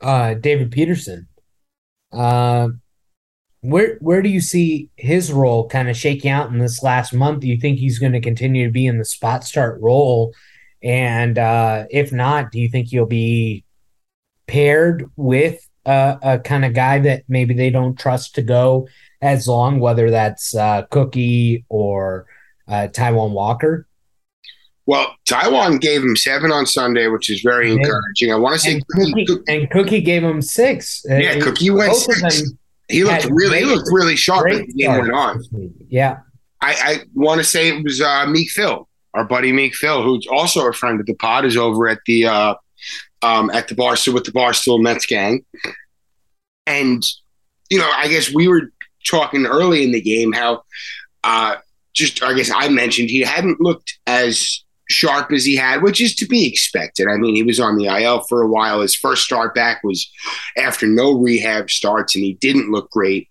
[0.00, 1.28] uh, David Peterson.
[2.12, 2.68] Uh,
[3.60, 7.40] where where do you see his role kind of shaking out in this last month?
[7.40, 10.34] Do you think he's going to continue to be in the spot start role?
[10.82, 13.64] And uh, if not, do you think he'll be
[14.46, 18.88] paired with a kind of guy that maybe they don't trust to go
[19.20, 22.26] as long, whether that's uh, Cookie or
[22.68, 23.86] uh, Taijuan Walker?
[24.86, 27.76] Well, Taijuan gave him seven on Sunday, which is very Yeah.
[27.76, 28.32] encouraging.
[28.32, 31.04] I want to say And Cookie, Cookie, and Cookie gave him six.
[31.10, 32.42] Uh, Yeah, Cookie went six.
[32.88, 35.42] he looked really, he looked really sharp as the game went on.
[35.88, 36.18] Yeah.
[36.60, 40.26] I, I want to say it was uh, Meek Phil, our buddy Meek Phil, who's
[40.26, 42.54] also a friend of the pod, is over at the uh,
[43.22, 45.44] um, at the Barstool with the Barstool Mets gang,
[46.66, 47.02] and
[47.70, 48.70] you know, I guess we were
[49.06, 50.62] talking early in the game how
[51.22, 51.56] uh,
[51.94, 56.14] just I guess I mentioned he hadn't looked as sharp as he had, which is
[56.16, 57.08] to be expected.
[57.08, 58.80] I mean, he was on the IL for a while.
[58.80, 60.10] His first start back was
[60.56, 63.28] after no rehab starts, and he didn't look great.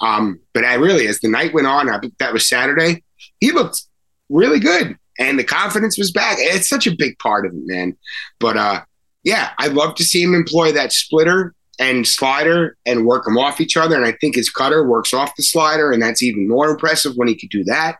[0.00, 3.04] Um, but I really, as the night went on, I, that was Saturday,
[3.40, 3.82] he looked
[4.28, 6.36] really good, and the confidence was back.
[6.38, 7.96] It's such a big part of it, man.
[8.40, 8.82] But uh,
[9.24, 13.60] yeah, I'd love to see him employ that splitter and slider and work them off
[13.60, 13.96] each other.
[13.96, 17.28] And I think his cutter works off the slider, and that's even more impressive when
[17.28, 17.98] he could do that.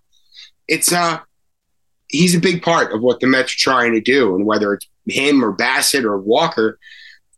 [0.68, 1.18] It's uh,
[2.12, 4.86] he's a big part of what the Mets are trying to do, and whether it's
[5.06, 6.78] him or Bassitt or Walker,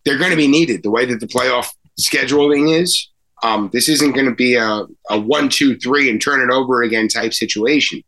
[0.05, 0.83] they're going to be needed.
[0.83, 3.09] The way that the playoff scheduling is,
[3.43, 6.83] um, this isn't going to be a, a one, two, three, and turn it over
[6.83, 8.03] again type situation.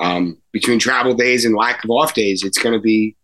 [0.00, 3.16] Um, between travel days and lack of off days, it's going to be,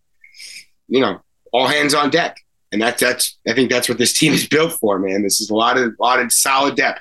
[0.89, 1.21] you know,
[1.53, 2.37] all hands on deck,
[2.71, 5.23] and that's that's I think that's what this team is built for, man.
[5.23, 7.01] This is a lot of a lot of solid depth.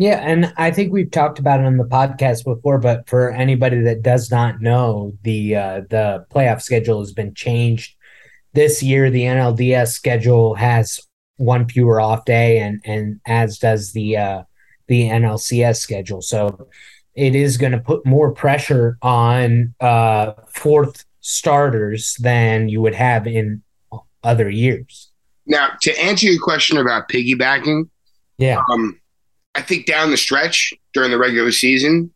[0.00, 3.82] Yeah, and I think we've talked about it on the podcast before, but for anybody
[3.82, 7.94] that does not know, the uh, the playoff schedule has been changed
[8.54, 9.10] this year.
[9.10, 11.00] The NLDS schedule has
[11.36, 14.42] one fewer off day, and and as does the uh,
[14.86, 16.22] the NLCS schedule.
[16.22, 16.68] So
[17.14, 23.26] it is going to put more pressure on uh, fourth starters than you would have
[23.26, 23.62] in
[24.24, 25.10] other years.
[25.44, 27.90] Now, to answer your question about piggybacking,
[28.38, 28.99] Yeah, um,
[29.54, 32.12] I think down the stretch during the regular season,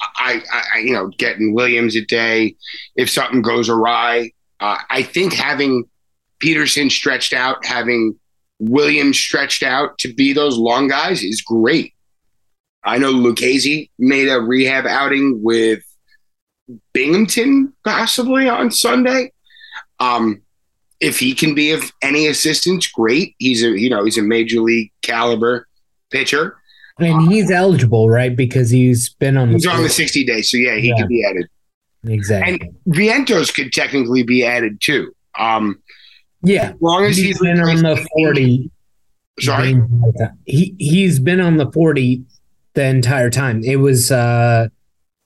[0.00, 2.56] I, I, you know, getting Williams a day,
[2.96, 5.84] if something goes awry, uh, I think having
[6.38, 8.18] Peterson stretched out, having
[8.58, 11.94] Williams stretched out to be those long guys is great.
[12.84, 15.82] I know Lucchesi made a rehab outing with
[16.92, 19.32] Binghamton possibly on Sunday.
[20.00, 20.42] Um,
[21.00, 23.34] if he can be of any assistance, great.
[23.38, 25.66] He's a you know he's a major league caliber
[26.10, 26.58] pitcher.
[26.98, 28.34] And he's eligible, right?
[28.34, 30.96] Because he's been on the He's on the 60 days, so yeah, he Yeah.
[30.98, 31.46] could be added.
[32.06, 32.60] exactly.
[32.60, 35.14] And Vientos could technically be added too.
[35.38, 35.82] Um,
[36.42, 38.70] yeah, as long as he's he's been on the forty.
[39.40, 40.30] Sorry, the.
[40.44, 42.22] He he's been on the forty
[42.74, 43.64] the entire time.
[43.64, 44.68] It was uh,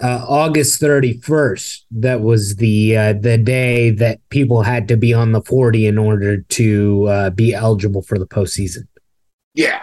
[0.02, 1.84] uh, August thirty first.
[1.90, 5.98] That was the uh, the day that people had to be on the forty in
[5.98, 8.86] order to uh, be eligible for the postseason.
[9.54, 9.80] yeah,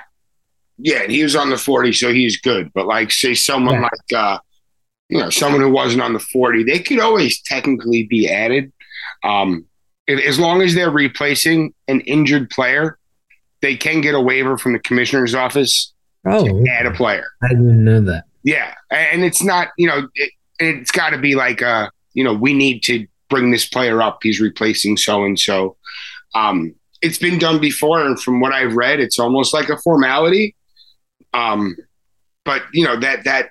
[0.77, 2.71] yeah, and he was on the 40, so he's good.
[2.73, 3.81] But like, say someone Yeah.
[3.81, 4.39] like, uh,
[5.09, 8.71] you know, someone who wasn't on the 40, they could always technically be added.
[9.23, 9.65] Um,
[10.07, 12.97] if, as long as they're replacing an injured player,
[13.61, 15.91] they can get a waiver from the commissioner's office
[16.27, 17.25] Oh, to add a player.
[17.43, 18.23] I didn't know that.
[18.43, 22.33] Yeah, and it's not you know it, it's got to be like uh you know
[22.33, 24.19] we need to bring this player up.
[24.23, 25.77] He's replacing so and so.
[26.33, 26.73] Um,
[27.03, 30.55] it's been done before, and from what I've read, it's almost like a formality.
[31.35, 31.75] Um,
[32.45, 33.49] but you know that that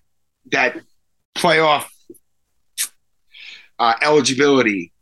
[0.52, 0.80] that
[1.36, 1.86] playoff
[3.78, 4.92] uh, eligibility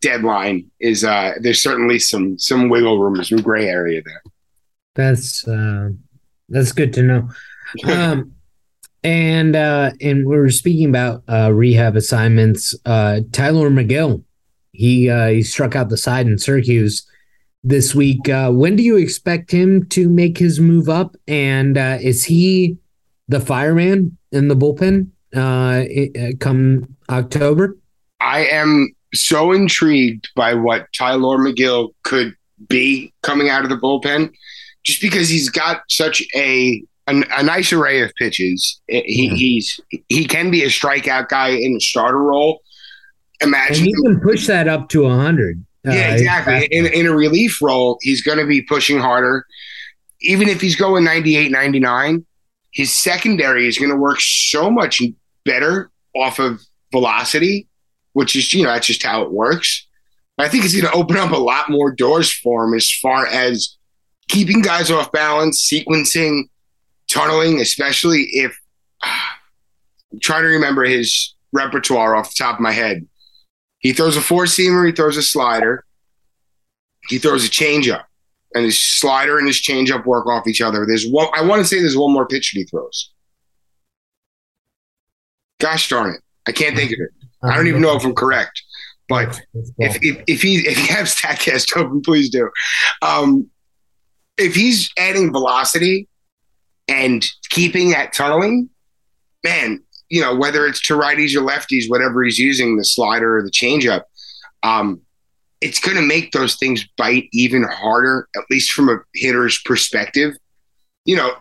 [0.00, 4.22] deadline is uh there's certainly some some wiggle room, some gray area there.
[4.94, 5.90] That's uh,
[6.48, 7.28] that's good to know.
[7.86, 8.32] Um,
[9.04, 12.74] And uh, and we are speaking about uh, rehab assignments.
[12.84, 14.22] Uh, Tylor Megill,
[14.70, 17.04] he uh, he struck out the side in Syracuse
[17.64, 18.28] this week.
[18.28, 21.16] Uh, when do you expect him to make his move up?
[21.28, 22.78] And uh, is he
[23.28, 27.76] the fireman in the bullpen uh, come October?
[28.20, 32.34] I am so intrigued by what Tylor Megill could
[32.68, 34.32] be coming out of the bullpen,
[34.84, 38.80] just because he's got such a a, a nice array of pitches.
[38.86, 39.34] He, mm-hmm.
[39.34, 42.62] He's he can be a strikeout guy in a starter role.
[43.40, 45.64] Imagine and he can push that up to hundred.
[45.86, 46.66] Uh, yeah, exactly.
[46.70, 49.46] In, in a relief role, he's going to be pushing harder.
[50.20, 52.24] Even if he's going 98, 99,
[52.70, 55.02] his secondary is going to work so much
[55.44, 56.60] better off of
[56.92, 57.68] velocity,
[58.12, 59.86] which is, you know, that's just how it works.
[60.38, 63.26] I think it's going to open up a lot more doors for him as far
[63.26, 63.76] as
[64.28, 66.44] keeping guys off balance, sequencing,
[67.08, 68.58] tunneling, especially if
[69.02, 73.06] I'm trying to remember his repertoire off the top of my head.
[73.82, 75.84] He throws a four seamer, he throws a slider,
[77.08, 78.04] he throws a changeup,
[78.54, 80.86] and his slider and his changeup work off each other.
[80.86, 81.28] There's one.
[81.34, 83.12] I want to say there's one more pitch that he throws.
[85.60, 87.10] Gosh darn it, I can't think of it.
[87.42, 88.62] I don't even know if I'm correct,
[89.08, 89.40] but
[89.78, 92.50] if if, if he if he has Statcast open, please do.
[93.02, 93.50] Um,
[94.38, 96.08] if he's adding velocity
[96.88, 98.70] and keeping that tunneling,
[99.44, 99.82] man,
[100.12, 103.50] you know, whether it's to righties or lefties, whatever he's using, the slider or the
[103.50, 104.02] changeup,
[104.62, 105.00] um,
[105.62, 110.34] it's going to make those things bite even harder, at least from a hitter's perspective.
[111.06, 111.32] You know,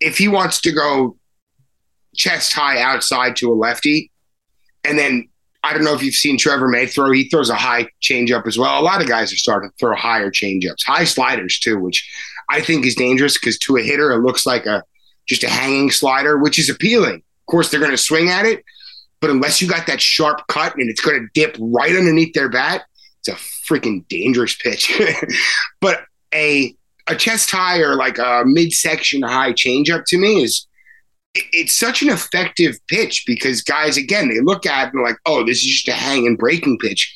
[0.00, 1.16] if he wants to go
[2.16, 4.10] chest high outside to a lefty,
[4.82, 5.28] and then
[5.62, 8.58] I don't know if you've seen Trevor May throw, he throws a high changeup as
[8.58, 8.80] well.
[8.80, 12.04] A lot of guys are starting to throw higher changeups, high sliders too, which
[12.50, 14.82] I think is dangerous because to a hitter, it looks like a
[15.28, 17.22] just a hanging slider, which is appealing.
[17.46, 18.64] Of course, they're going to swing at it,
[19.20, 22.48] but unless you got that sharp cut and it's going to dip right underneath their
[22.48, 22.84] bat,
[23.20, 25.00] it's a freaking dangerous pitch.
[25.80, 26.76] but a
[27.08, 30.66] a chest high or like a midsection high changeup to me is
[31.34, 35.44] it's such an effective pitch because guys again they look at it and like oh
[35.44, 37.14] this is just a hanging breaking pitch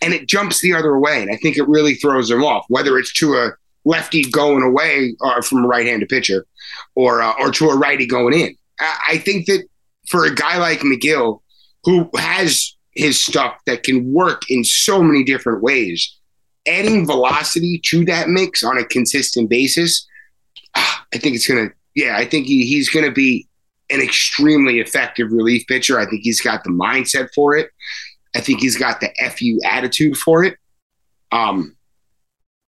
[0.00, 2.98] and it jumps the other way and i think it really throws them off whether
[2.98, 3.50] it's to a
[3.84, 6.46] lefty going away or from a right-handed pitcher
[6.94, 9.66] or uh, or to a righty going in I think that
[10.08, 11.40] for a guy like Megill,
[11.84, 16.16] who has his stuff that can work in so many different ways,
[16.66, 20.06] adding velocity to that mix on a consistent basis,
[20.74, 23.46] ah, I think it's going to, yeah, I think he, he's going to be
[23.90, 25.98] an extremely effective relief pitcher.
[25.98, 27.70] I think he's got the mindset for it.
[28.34, 30.56] I think he's got the FU attitude for it.
[31.32, 31.76] Um,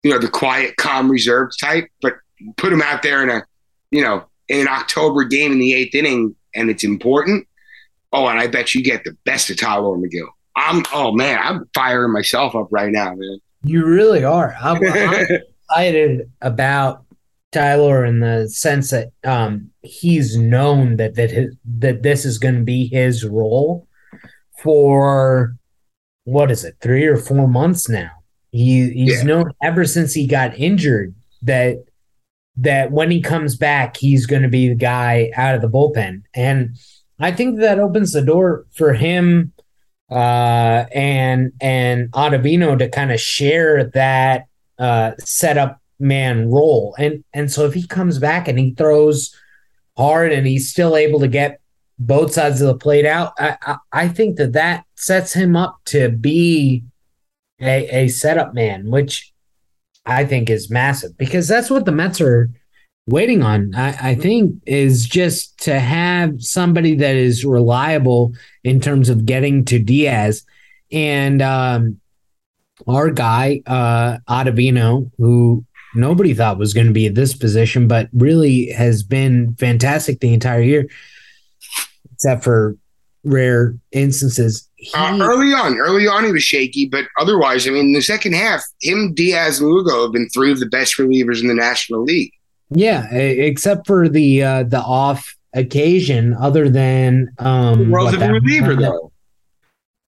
[0.02, 2.14] you know, the quiet, calm, reserved type, but
[2.56, 3.42] put him out there in a,
[3.90, 7.46] you know, an October game in the eighth inning and it's important,
[8.12, 10.28] oh, and I bet you get the best of Tylor Megill.
[10.56, 13.38] I'm oh man, I'm firing myself up right now, man.
[13.64, 14.54] You really are.
[14.60, 15.26] I'm, I'm
[15.68, 17.04] excited about
[17.50, 22.56] Tylor in the sense that um, he's known that that his, that this is going
[22.56, 23.88] to be his role
[24.62, 25.56] for
[26.24, 28.10] what is it, three or four months now.
[28.50, 29.22] He he's yeah.
[29.22, 31.84] known ever since he got injured that
[32.56, 36.22] that when he comes back, he's going to be the guy out of the bullpen.
[36.34, 36.76] And
[37.18, 39.52] I think that opens the door for him
[40.10, 44.46] uh, and and Ottavino to kind of share that
[44.78, 46.94] uh, setup man role.
[46.98, 49.34] And and so if he comes back and he throws
[49.96, 51.60] hard and he's still able to get
[51.98, 55.78] both sides of the plate out, I, I, I think that that sets him up
[55.86, 56.84] to be
[57.60, 59.32] a, a setup man, which
[60.06, 62.50] I think is massive because that's what the Mets are
[63.06, 63.74] waiting on.
[63.74, 68.32] I, I, think is just to have somebody that is reliable
[68.62, 70.44] in terms of getting to Diaz
[70.90, 72.00] and um,
[72.86, 78.08] our guy uh, Ottavino, who nobody thought was going to be at this position, but
[78.12, 80.88] really has been fantastic the entire year,
[82.12, 82.76] except for
[83.24, 84.68] rare instances.
[84.76, 88.34] He, uh, early on, early on, he was shaky, but otherwise, I mean, the second
[88.34, 92.02] half, him, Diaz, and Lugo have been three of the best relievers in the National
[92.02, 92.32] League.
[92.70, 98.32] Yeah, except for the uh, the off occasion, other than um, the world of a
[98.32, 99.12] reliever, though.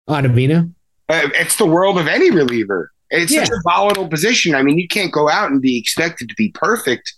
[0.09, 0.71] Ottavino.
[1.09, 2.91] Uh, it's the world of any reliever.
[3.09, 3.43] It's yeah.
[3.43, 4.55] such a volatile position.
[4.55, 7.13] I mean, you can't go out and be expected to be perfect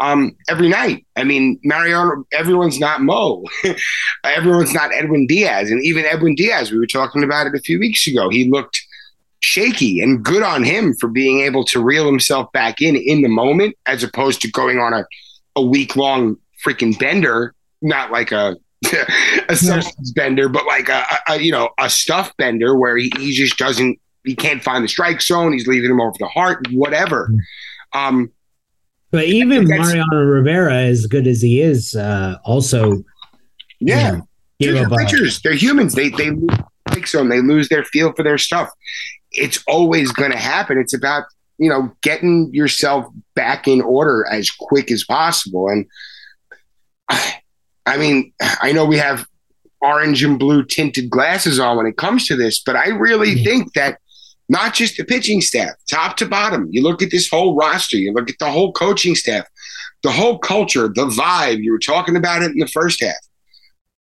[0.00, 1.06] um, every night.
[1.16, 3.44] I mean, Mariano, everyone's not Mo.
[4.24, 5.70] everyone's not Edwin Diaz.
[5.70, 8.30] And even Edwin Diaz, we were talking about it a few weeks ago.
[8.30, 8.80] He looked
[9.40, 13.28] shaky and good on him for being able to reel himself back in in the
[13.28, 15.04] moment as opposed to going on a,
[15.56, 18.56] a week long freaking bender, not like a
[19.48, 23.32] a substance bender, but like a, a, you know a stuff bender where he, he
[23.32, 25.52] just doesn't he can't find the strike zone.
[25.52, 27.30] He's leaving him over the heart, whatever.
[27.92, 28.30] Um,
[29.10, 33.04] but even Mariano Rivera, as good as he is, uh, also
[33.80, 34.20] yeah,
[34.58, 35.40] you know, they're pitchers.
[35.42, 35.94] They're humans.
[35.94, 36.58] They they lose
[36.94, 37.28] the.
[37.28, 38.70] They lose their feel for their stuff.
[39.32, 40.78] It's always going to happen.
[40.78, 41.24] It's about
[41.58, 45.86] you know getting yourself back in order as quick as possible and.
[47.86, 49.26] I mean, I know we have
[49.80, 53.44] orange and blue tinted glasses on when it comes to this, but I really mm-hmm.
[53.44, 53.98] think that
[54.50, 58.12] not just the pitching staff, top to bottom, you look at this whole roster, you
[58.12, 59.46] look at the whole coaching staff,
[60.02, 63.14] the whole culture, the vibe, you were talking about it in the first half.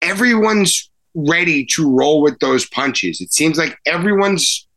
[0.04, 3.22] Everyone's ready to roll with those punches.
[3.22, 4.68] It seems like everyone's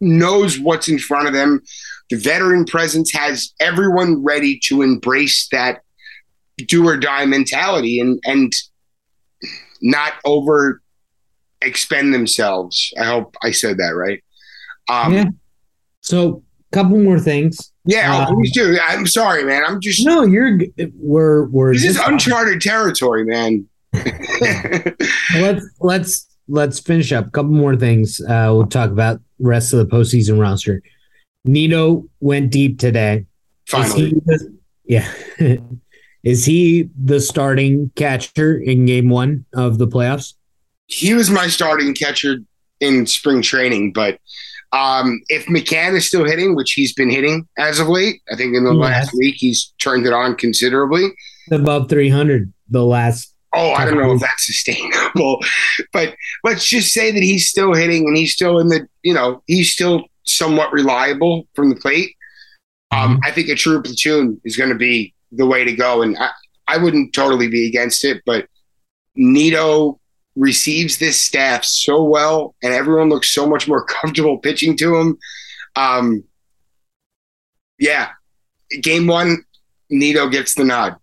[0.00, 1.62] knows what's in front of them.
[2.10, 5.82] The veteran presence has everyone ready to embrace that
[6.58, 8.52] do or die mentality and and
[9.82, 10.80] not over
[11.60, 12.92] expend themselves.
[13.00, 14.22] I hope I said that right.
[14.88, 15.24] Um, yeah.
[16.00, 17.72] So, a couple more things.
[17.84, 18.78] Yeah, oh, um, please do.
[18.82, 19.64] I'm sorry, man.
[19.66, 20.22] I'm just no.
[20.22, 20.58] You're
[20.94, 21.72] we're we're.
[21.72, 23.66] This is uncharted territory, man.
[25.34, 27.26] let's let's let's finish up.
[27.28, 28.20] A couple more things.
[28.20, 30.82] Uh, we'll talk about rest of the postseason roster.
[31.44, 33.26] Nido went deep today.
[33.66, 34.20] Finally,
[34.84, 35.10] yeah.
[36.24, 40.34] Is he the starting catcher in game one of the playoffs?
[40.88, 42.38] He was my starting catcher
[42.80, 44.18] in spring training, but
[44.72, 48.54] um, if McCann is still hitting, which he's been hitting as of late, I think
[48.54, 48.80] in the yes.
[48.80, 51.08] last week he's turned it on considerably.
[51.50, 53.34] Above 300 the last.
[53.54, 55.42] Oh, I don't know if that's sustainable,
[55.92, 56.14] but
[56.44, 59.72] let's just say that he's still hitting and he's still in the, you know, he's
[59.72, 62.14] still somewhat reliable from the plate.
[62.90, 63.20] Um, mm-hmm.
[63.24, 66.02] I think a true platoon is going to be the way to go.
[66.02, 66.30] And I,
[66.68, 68.46] I wouldn't totally be against it, but
[69.16, 69.98] Nido
[70.38, 75.18] receives this staff so well, and everyone looks so much more comfortable pitching to him.
[75.76, 76.24] Um,
[77.78, 78.10] yeah,
[78.82, 79.44] game one,
[79.90, 80.96] Nido gets the nod.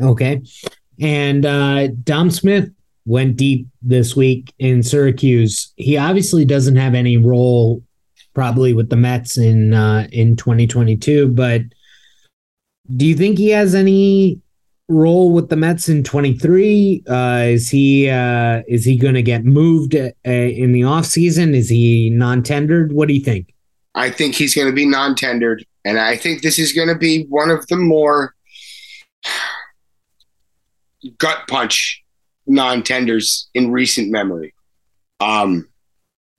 [0.00, 0.42] Okay.
[1.00, 2.70] And uh, Dom Smith
[3.04, 5.72] went deep this week in Syracuse.
[5.76, 7.82] He obviously doesn't have any role
[8.34, 11.62] probably with the Mets in uh, in 2022, but
[12.96, 14.40] do you think he has any
[14.88, 17.04] role with the Mets in 23?
[17.08, 21.54] Uh, is he uh, is he going to get moved uh, in the offseason?
[21.54, 22.92] Is he non-tendered?
[22.92, 23.54] What do you think?
[23.94, 27.24] I think he's going to be non-tendered, and I think this is going to be
[27.26, 28.34] one of the more
[31.18, 32.02] gut punch
[32.46, 34.54] non-tenders in recent memory.
[35.20, 35.68] Um,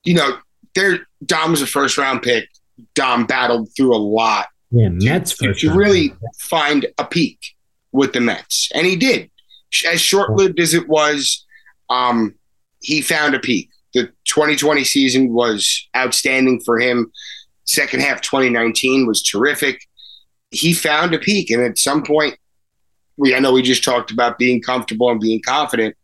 [0.04, 0.38] you know,
[0.76, 2.50] there Dom was a first round pick.
[2.96, 7.40] Dom battled through a lot yeah, Mets to, to really find a peak
[7.94, 9.30] with the Mets, and he did.
[9.88, 11.46] As short-lived as it was,
[11.90, 12.36] um,
[12.80, 13.70] he found a peak.
[13.94, 17.12] The 2020 season was outstanding for him.
[17.66, 19.80] Second half 2019 was terrific.
[20.52, 22.38] He found a peak, and at some point,
[23.16, 25.96] we I know we just talked about being comfortable and being confident.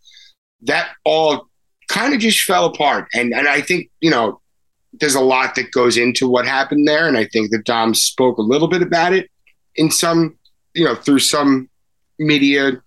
[0.61, 1.47] That all
[1.87, 4.41] kind of just fell apart, and and I think you know
[4.93, 8.37] there's a lot that goes into what happened there, and I think that Dom spoke
[8.37, 9.29] a little bit about it
[9.75, 10.37] in some,
[10.73, 11.69] you know, through some
[12.19, 12.81] media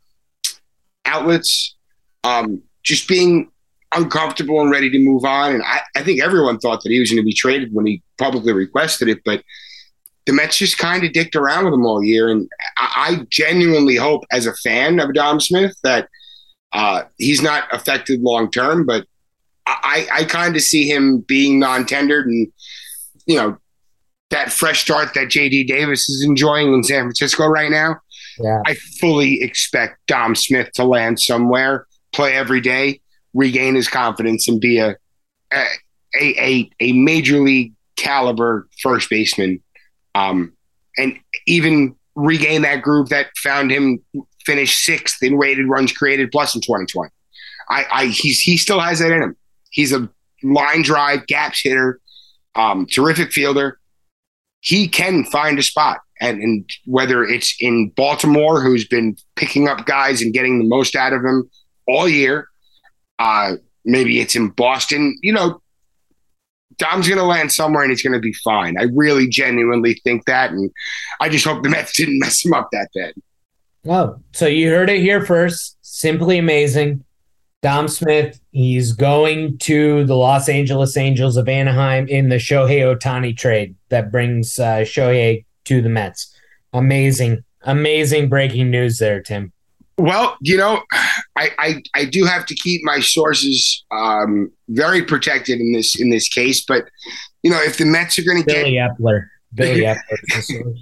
[1.04, 1.76] outlets.
[2.24, 3.50] Um, just being
[3.94, 7.10] uncomfortable and ready to move on, and I, I think everyone thought that he was
[7.10, 9.42] going to be traded when he publicly requested it, but
[10.26, 13.96] the Mets just kind of dicked around with him all year, and I, I genuinely
[13.96, 16.08] hope, as a fan of Dom Smith, that
[16.72, 19.06] uh, he's not affected long term, but
[19.66, 22.52] I, I kind of see him being non-tendered and
[23.26, 23.56] you know
[24.30, 28.00] that fresh start that JD Davis is enjoying in San Francisco right now.
[28.38, 28.62] Yeah.
[28.66, 33.00] I fully expect Dom Smith to land somewhere, play every day,
[33.34, 34.96] regain his confidence, and be a
[35.52, 35.66] a
[36.20, 39.62] a, a major league caliber first baseman,
[40.14, 40.52] um,
[40.96, 44.00] and even regain that groove that found him
[44.44, 47.10] finish sixth in weighted runs created plus in 2020.
[47.68, 49.36] I, I he's he still has that in him.
[49.70, 50.08] He's a
[50.42, 52.00] line drive, gaps hitter,
[52.54, 53.78] um, terrific fielder.
[54.60, 56.00] He can find a spot.
[56.22, 60.94] And, and whether it's in Baltimore, who's been picking up guys and getting the most
[60.94, 61.50] out of them
[61.88, 62.48] all year,
[63.18, 65.60] uh, maybe it's in Boston, you know,
[66.78, 68.78] Dom's going to land somewhere and he's going to be fine.
[68.78, 70.52] I really genuinely think that.
[70.52, 70.70] And
[71.20, 73.14] I just hope the Mets didn't mess him up that bad.
[73.88, 75.76] Oh, so you heard it here first.
[75.82, 77.04] Simply amazing.
[77.62, 83.36] Dom Smith, he's going to the Los Angeles Angels of Anaheim in the Shohei Ohtani
[83.36, 86.34] trade that brings uh, Shohei to the Mets.
[86.72, 89.52] Amazing, amazing breaking news there, Tim.
[89.98, 90.82] Well, you know,
[91.36, 96.10] I, I, I do have to keep my sources um, very protected in this in
[96.10, 96.64] this case.
[96.64, 96.88] But
[97.42, 99.26] you know, if the Mets are going to get Billy Eppler.
[99.54, 100.74] Billy Eppler.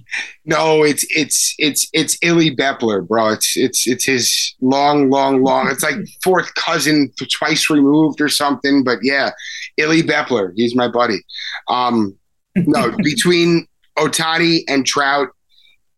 [0.45, 3.31] no, it's it's it's it's Illy Bepler, bro.
[3.31, 5.69] It's it's it's his long, long, long.
[5.69, 8.85] It's like fourth cousin, twice removed or something.
[8.85, 9.31] But yeah,
[9.77, 10.53] Illy Bepler.
[10.55, 11.19] He's my buddy.
[11.69, 12.17] Um,
[12.55, 13.67] no, between
[13.99, 15.29] Ohtani and Trout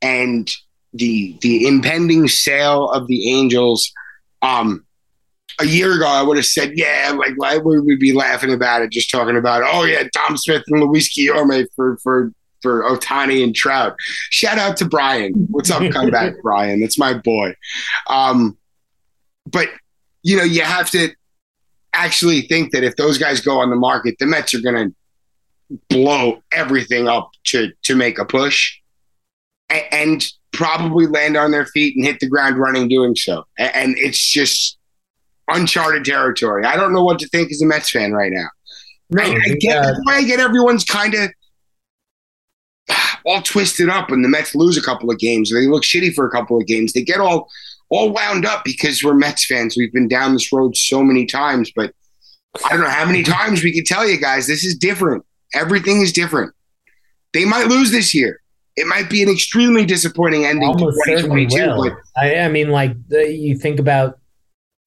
[0.00, 0.50] and
[0.92, 3.92] the the impending sale of the Angels.
[4.42, 4.84] Um,
[5.60, 8.82] a year ago, I would have said, yeah, like why would we be laughing about
[8.82, 8.90] it?
[8.90, 12.32] Just talking about, oh yeah, Dom Smith and Luis Guillorme for for
[12.62, 13.96] for Ohtani and Trout.
[14.30, 15.32] Shout out to Brian.
[15.50, 16.80] What's up, comeback Brian?
[16.80, 17.54] That's my boy.
[18.08, 18.56] Um,
[19.50, 19.68] but
[20.22, 21.10] you know, you have to
[21.92, 24.94] actually think that if those guys go on the market, the Mets are going to
[25.88, 28.78] blow everything up to to make a push,
[29.68, 33.44] and, and probably land on their feet and hit the ground running doing so.
[33.58, 34.78] And, and it's just
[35.48, 36.64] uncharted territory.
[36.64, 38.48] I don't know what to think as a Mets fan right now.
[39.10, 39.92] No, I, I get yeah.
[40.04, 41.30] why I get everyone's kind of
[43.24, 45.52] all twisted up when the Mets lose a couple of games.
[45.52, 46.92] Or they look shitty for a couple of games.
[46.92, 47.48] They get all
[47.88, 49.76] all wound up because we're Mets fans.
[49.76, 51.92] We've been down this road so many times, but
[52.64, 55.24] I don't know how many times we can tell you guys this is different.
[55.54, 56.54] Everything is different.
[57.32, 58.40] They might lose this year.
[58.76, 61.80] It might be an extremely disappointing ending almost to certainly 2022.
[61.80, 61.90] will.
[61.90, 64.18] But I, I mean, like the, you think about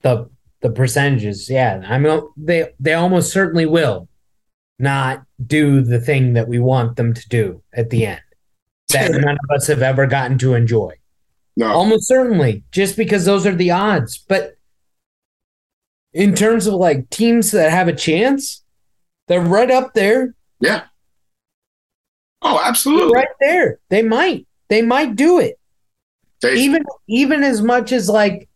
[0.01, 0.29] the
[0.61, 1.49] the percentages.
[1.49, 4.09] Yeah, I mean, they they almost certainly will
[4.79, 8.21] not do the thing that we want them to do at the end
[8.89, 10.93] that none of us have ever gotten to enjoy.
[11.57, 14.17] no, Almost certainly, just because those are the odds.
[14.17, 14.57] But
[16.13, 18.63] in terms of like teams that have a chance,
[19.27, 20.35] they're right up there.
[20.65, 20.83] Yeah.
[22.41, 23.13] Oh, absolutely.
[23.13, 23.79] right there.
[23.89, 24.47] They might.
[24.69, 25.59] They might do it.
[26.41, 28.49] They- even even as much as like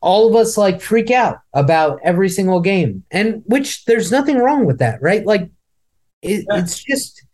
[0.00, 4.64] all of us like freak out about every single game and which there's nothing wrong
[4.64, 5.50] with that right like
[6.22, 7.26] it, it's just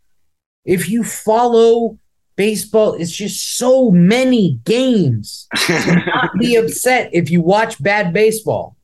[0.64, 1.96] if you follow
[2.34, 8.76] baseball it's just so many games not be upset if you watch bad baseball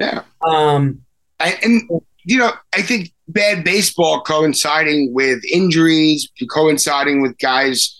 [0.00, 0.22] yeah.
[0.44, 1.00] um
[1.38, 1.82] I, and
[2.24, 7.92] you know, I think bad baseball coinciding with injuries, coinciding with guys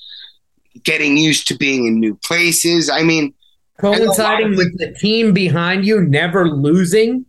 [0.85, 2.89] getting used to being in new places.
[2.91, 3.35] I mean,
[3.81, 7.27] coinciding with the team behind you never losing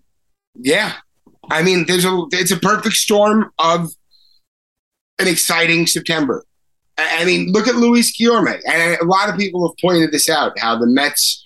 [0.59, 0.93] yeah.
[1.49, 3.91] I mean, there's a it's a perfect storm of
[5.19, 6.43] an exciting September.
[6.97, 10.29] I I mean, look at Luis Guillorme, and a lot of people have pointed this
[10.29, 11.45] out how the Mets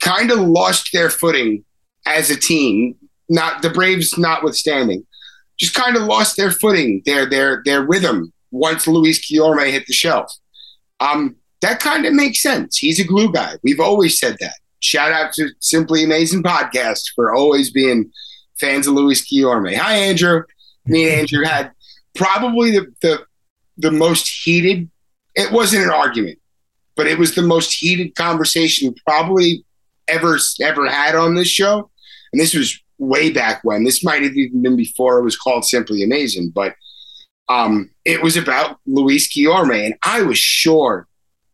[0.00, 1.64] kind of lost their footing
[2.06, 2.96] as a team.
[3.30, 5.06] Not the Braves, notwithstanding,
[5.58, 9.92] just kind of lost their footing, their their their rhythm once Luis Guillorme hit the
[9.92, 10.32] shelf.
[11.00, 12.76] Um, that kind of makes sense.
[12.76, 13.54] He's a glue guy.
[13.62, 14.54] We've always said that.
[14.80, 18.10] Shout out to Simply Amazing Podcast for always being
[18.60, 19.76] fans of Luis Guillorme.
[19.76, 20.44] Hi, Andrew.
[20.86, 21.72] Me and Andrew had
[22.14, 23.24] probably the, the
[23.76, 24.88] the most heated.
[25.34, 26.38] It wasn't an argument,
[26.96, 29.64] but it was the most heated conversation probably
[30.06, 31.90] ever ever had on this show.
[32.32, 33.84] And this was way back when.
[33.84, 36.74] This might have even been before it was called Simply Amazing, but
[37.48, 41.06] um, it was about Luis Guillorme, and I was sure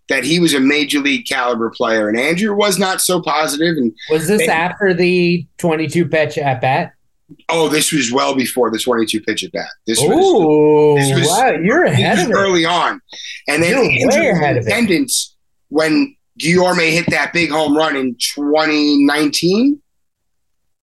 [0.08, 3.76] that he was a major league caliber player, and Andrew was not so positive.
[3.76, 6.92] And was this And- after the 22 pitch at bat
[7.48, 9.66] oh, this was well before the 22 pitch at bat.
[9.86, 11.52] This was Oh, this was- wow!
[11.52, 12.34] You're ahead was of it.
[12.34, 13.00] early on,
[13.48, 15.10] and then You're way Andrew was ahead of it.
[15.70, 19.80] when Guillorme hit that big home run in 2019,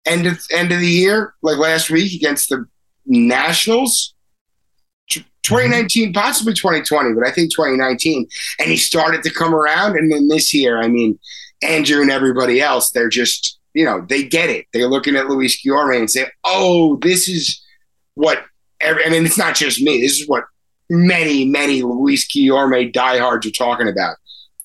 [0.05, 2.65] end of end of the year, like last week against the
[3.05, 4.13] Nationals.
[5.09, 6.13] T- 2019, mm-hmm.
[6.13, 8.27] possibly 2020, but I think 2019.
[8.59, 9.97] And he started to come around.
[9.97, 11.19] And then this year, I mean,
[11.61, 14.65] Andrew and everybody else, they're just, you know, they get it.
[14.73, 17.61] They're looking at Luis Guillorme and say, oh, this is
[18.15, 18.43] what,
[18.79, 20.01] every, I mean, it's not just me.
[20.01, 20.45] This is what
[20.89, 24.15] many, many Luis Guillorme diehards are talking about.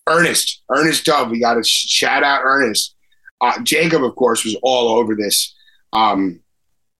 [0.06, 2.94] Ernest, Ernest Dove, we got to shout out Ernest.
[3.40, 5.54] Uh, Jacob, of course, was all over this.
[5.92, 6.40] Um,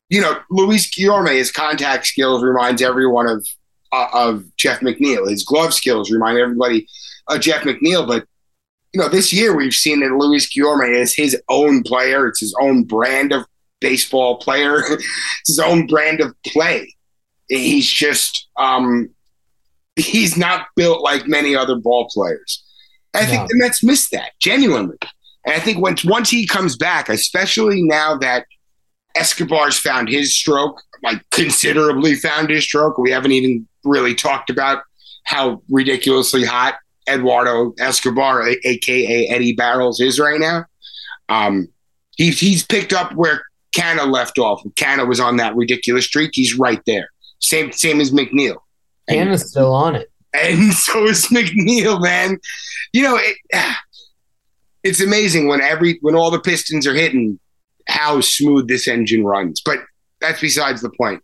[0.08, 3.46] you know, Luis Guillorme, his contact skills reminds everyone of
[3.92, 5.28] uh, of Jeff McNeil.
[5.30, 6.86] His glove skills remind everybody
[7.28, 8.06] of Jeff McNeil.
[8.06, 8.26] But
[8.92, 12.26] you know, this year we've seen that Luis Guillorme is his own player.
[12.28, 13.44] It's his own brand of
[13.80, 14.78] baseball player.
[14.88, 16.94] it's his own brand of play.
[17.48, 19.10] He's just um,
[19.96, 22.64] he's not built like many other ball players.
[23.14, 24.98] I think the Mets missed that genuinely.
[25.48, 28.44] And I think once once he comes back, especially now that
[29.16, 32.98] Escobar's found his stroke, like considerably found his stroke.
[32.98, 34.82] We haven't even really talked about
[35.24, 36.74] how ridiculously hot
[37.08, 40.66] Eduardo Escobar, aka Eddie Barrels, is right now.
[41.30, 41.68] Um,
[42.18, 43.42] he's he's picked up where
[43.74, 44.62] Canha left off.
[44.76, 46.32] Canha was on that ridiculous streak.
[46.34, 47.08] He's right there.
[47.38, 48.56] Same same as McNeil.
[49.08, 50.12] Canha's still on it.
[50.34, 52.38] And so is McNeil, man.
[52.92, 53.36] You know, it,
[54.82, 57.38] it's amazing when every when all the pistons are hitting,
[57.88, 59.60] how smooth this engine runs.
[59.64, 59.78] But
[60.20, 61.22] that's besides the point.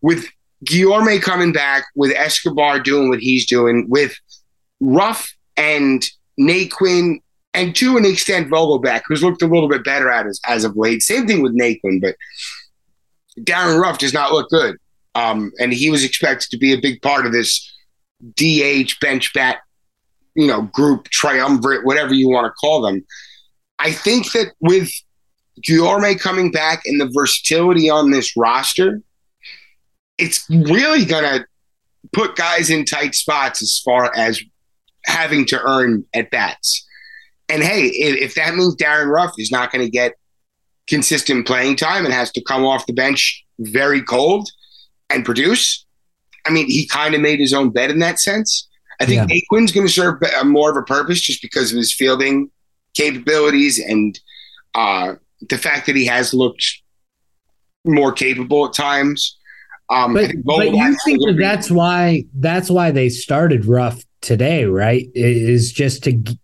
[0.00, 0.26] With
[0.64, 4.16] Guillorme coming back, with Escobar doing what he's doing, with
[4.80, 6.04] Ruf and
[6.38, 7.20] Naquin,
[7.54, 10.76] and to an extent Vogelbach, who's looked a little bit better at as, as of
[10.76, 11.02] late.
[11.02, 12.16] Same thing with Naquin, but
[13.42, 14.76] Darin Ruf does not look good.
[15.14, 17.74] Um, and he was expected to be a big part of this
[18.36, 19.58] DH bench bat,
[20.38, 23.04] you know, group triumvirate, whatever you want to call them.
[23.80, 24.88] I think that with
[25.66, 29.02] Guillorme coming back and the versatility on this roster,
[30.16, 31.44] it's really to
[32.12, 34.40] put guys in tight spots as far as
[35.06, 36.86] having to earn at bats.
[37.48, 40.12] And hey, if, if that means Darin Ruf is not going to get
[40.86, 44.48] consistent playing time and has to come off the bench very cold
[45.10, 45.84] and produce,
[46.46, 48.67] I mean, he kind of made his own bed in that sense.
[49.00, 49.36] I think yeah.
[49.36, 52.50] Naquin's going to serve more of a purpose just because of his fielding
[52.94, 54.18] capabilities and
[54.74, 55.14] uh,
[55.48, 56.64] the fact that he has looked
[57.84, 59.36] more capable at times.
[59.90, 65.08] Um, but, but you think that that's why that's why they started Ruf today, right?
[65.14, 66.38] Is just to g-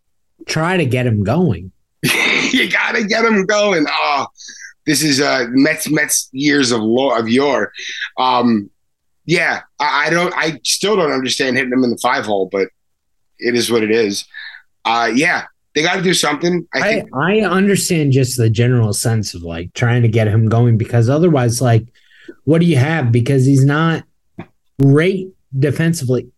[0.47, 1.71] try to get him going.
[2.53, 3.85] you got to get him going.
[3.89, 4.27] Oh,
[4.87, 7.73] this is uh, Mets Mets years of law of yore.
[8.17, 8.71] Um,
[9.27, 10.35] yeah, I, I, don't.
[10.35, 12.69] I still don't understand hitting him in the five hole, but
[13.39, 14.25] it is what it is.
[14.85, 15.45] Uh, yeah,
[15.75, 16.67] they got to do something.
[16.75, 17.17] I, think.
[17.17, 21.63] I understand just the general sense of like trying to get him going because otherwise,
[21.63, 21.87] like,
[22.45, 23.11] what do you have?
[23.11, 24.05] Because he's not
[24.81, 26.29] great defensively.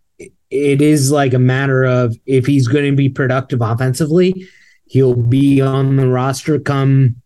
[0.50, 4.46] It is like a matter of if he's going to be productive offensively,
[4.86, 7.16] he'll be on the roster come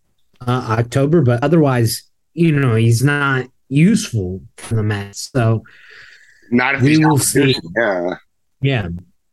[0.41, 1.21] uh, October.
[1.21, 5.31] But otherwise, you know, he's not useful for the Mets.
[5.33, 5.65] So
[6.51, 7.57] not if we will see.
[7.77, 8.15] Yeah.
[8.61, 8.89] Yeah.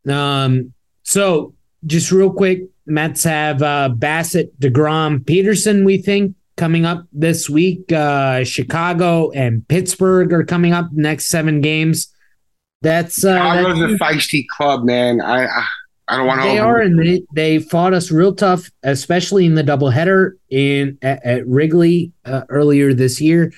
[0.09, 0.73] Um,
[1.03, 1.53] so
[1.85, 7.91] just real quick, Mets have uh, Bassitt, DeGrom, Peterson, we think, coming up this week.
[7.91, 12.13] Uh, Chicago and Pittsburgh are coming up next seven games.
[12.81, 15.19] That's uh, Chicago's that's, a feisty club, man.
[15.19, 15.65] I I,
[16.07, 16.47] I don't want to.
[16.47, 21.25] They are, and they, they fought us real tough, especially in the doubleheader in at,
[21.25, 23.51] at Wrigley uh, earlier this year.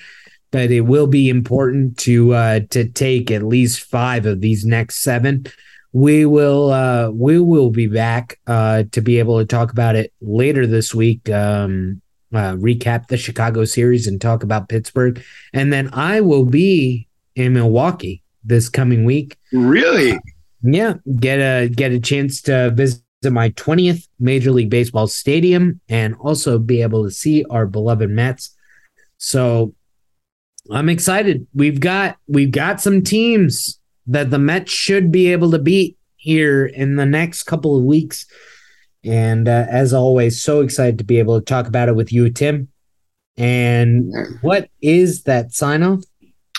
[0.52, 5.02] But it will be important to uh, to take at least five of these next
[5.02, 5.46] seven
[5.92, 10.12] we will uh, we will be back uh, to be able to talk about it
[10.20, 11.28] later this week.
[11.30, 12.00] Um,
[12.32, 15.22] uh, recap the Chicago series and talk about Pittsburgh,
[15.52, 19.36] and then I will be in Milwaukee this coming week.
[19.52, 20.18] Really?
[20.62, 26.14] Yeah, get a get a chance to visit my 20th Major League Baseball stadium and
[26.20, 28.56] also be able to see our beloved Mets.
[29.18, 29.74] So
[30.70, 31.46] I'm excited.
[31.54, 36.66] We've got we've got some teams that the Mets should be able to beat here
[36.66, 38.26] in the next couple of weeks.
[39.02, 42.28] And uh, as always, so excited to be able to talk about it with you,
[42.30, 42.68] Tim.
[43.38, 46.04] And what is that sign off?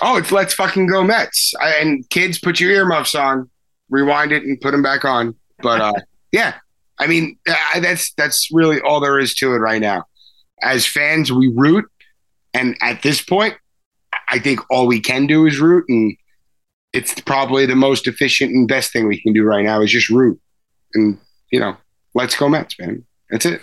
[0.01, 1.53] Oh, it's Let's Fucking Go Mets.
[1.61, 3.51] I, and kids, put your earmuffs on,
[3.89, 5.35] rewind it, and put them back on.
[5.59, 5.93] But uh,
[6.31, 6.55] yeah,
[6.99, 10.05] I mean, uh, that's that's really all there is to it right now.
[10.63, 11.85] As fans, we root.
[12.53, 13.55] And at this point,
[14.31, 15.85] I think all we can do is root.
[15.87, 16.15] And
[16.93, 20.09] it's probably the most efficient and best thing we can do right now is just
[20.09, 20.39] root.
[20.93, 21.17] And,
[21.51, 21.77] you know,
[22.15, 23.05] let's go Mets, man.
[23.29, 23.61] That's it.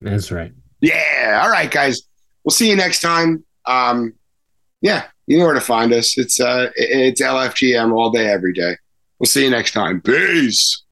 [0.00, 0.52] That's right.
[0.80, 1.40] Yeah.
[1.42, 2.02] All right, guys.
[2.44, 3.44] We'll see you next time.
[3.66, 4.14] Um,
[4.80, 6.18] yeah, you know where to find us.
[6.18, 8.76] It's uh it's LFGM all day, every day.
[9.18, 10.00] We'll see you next time.
[10.00, 10.82] Peace.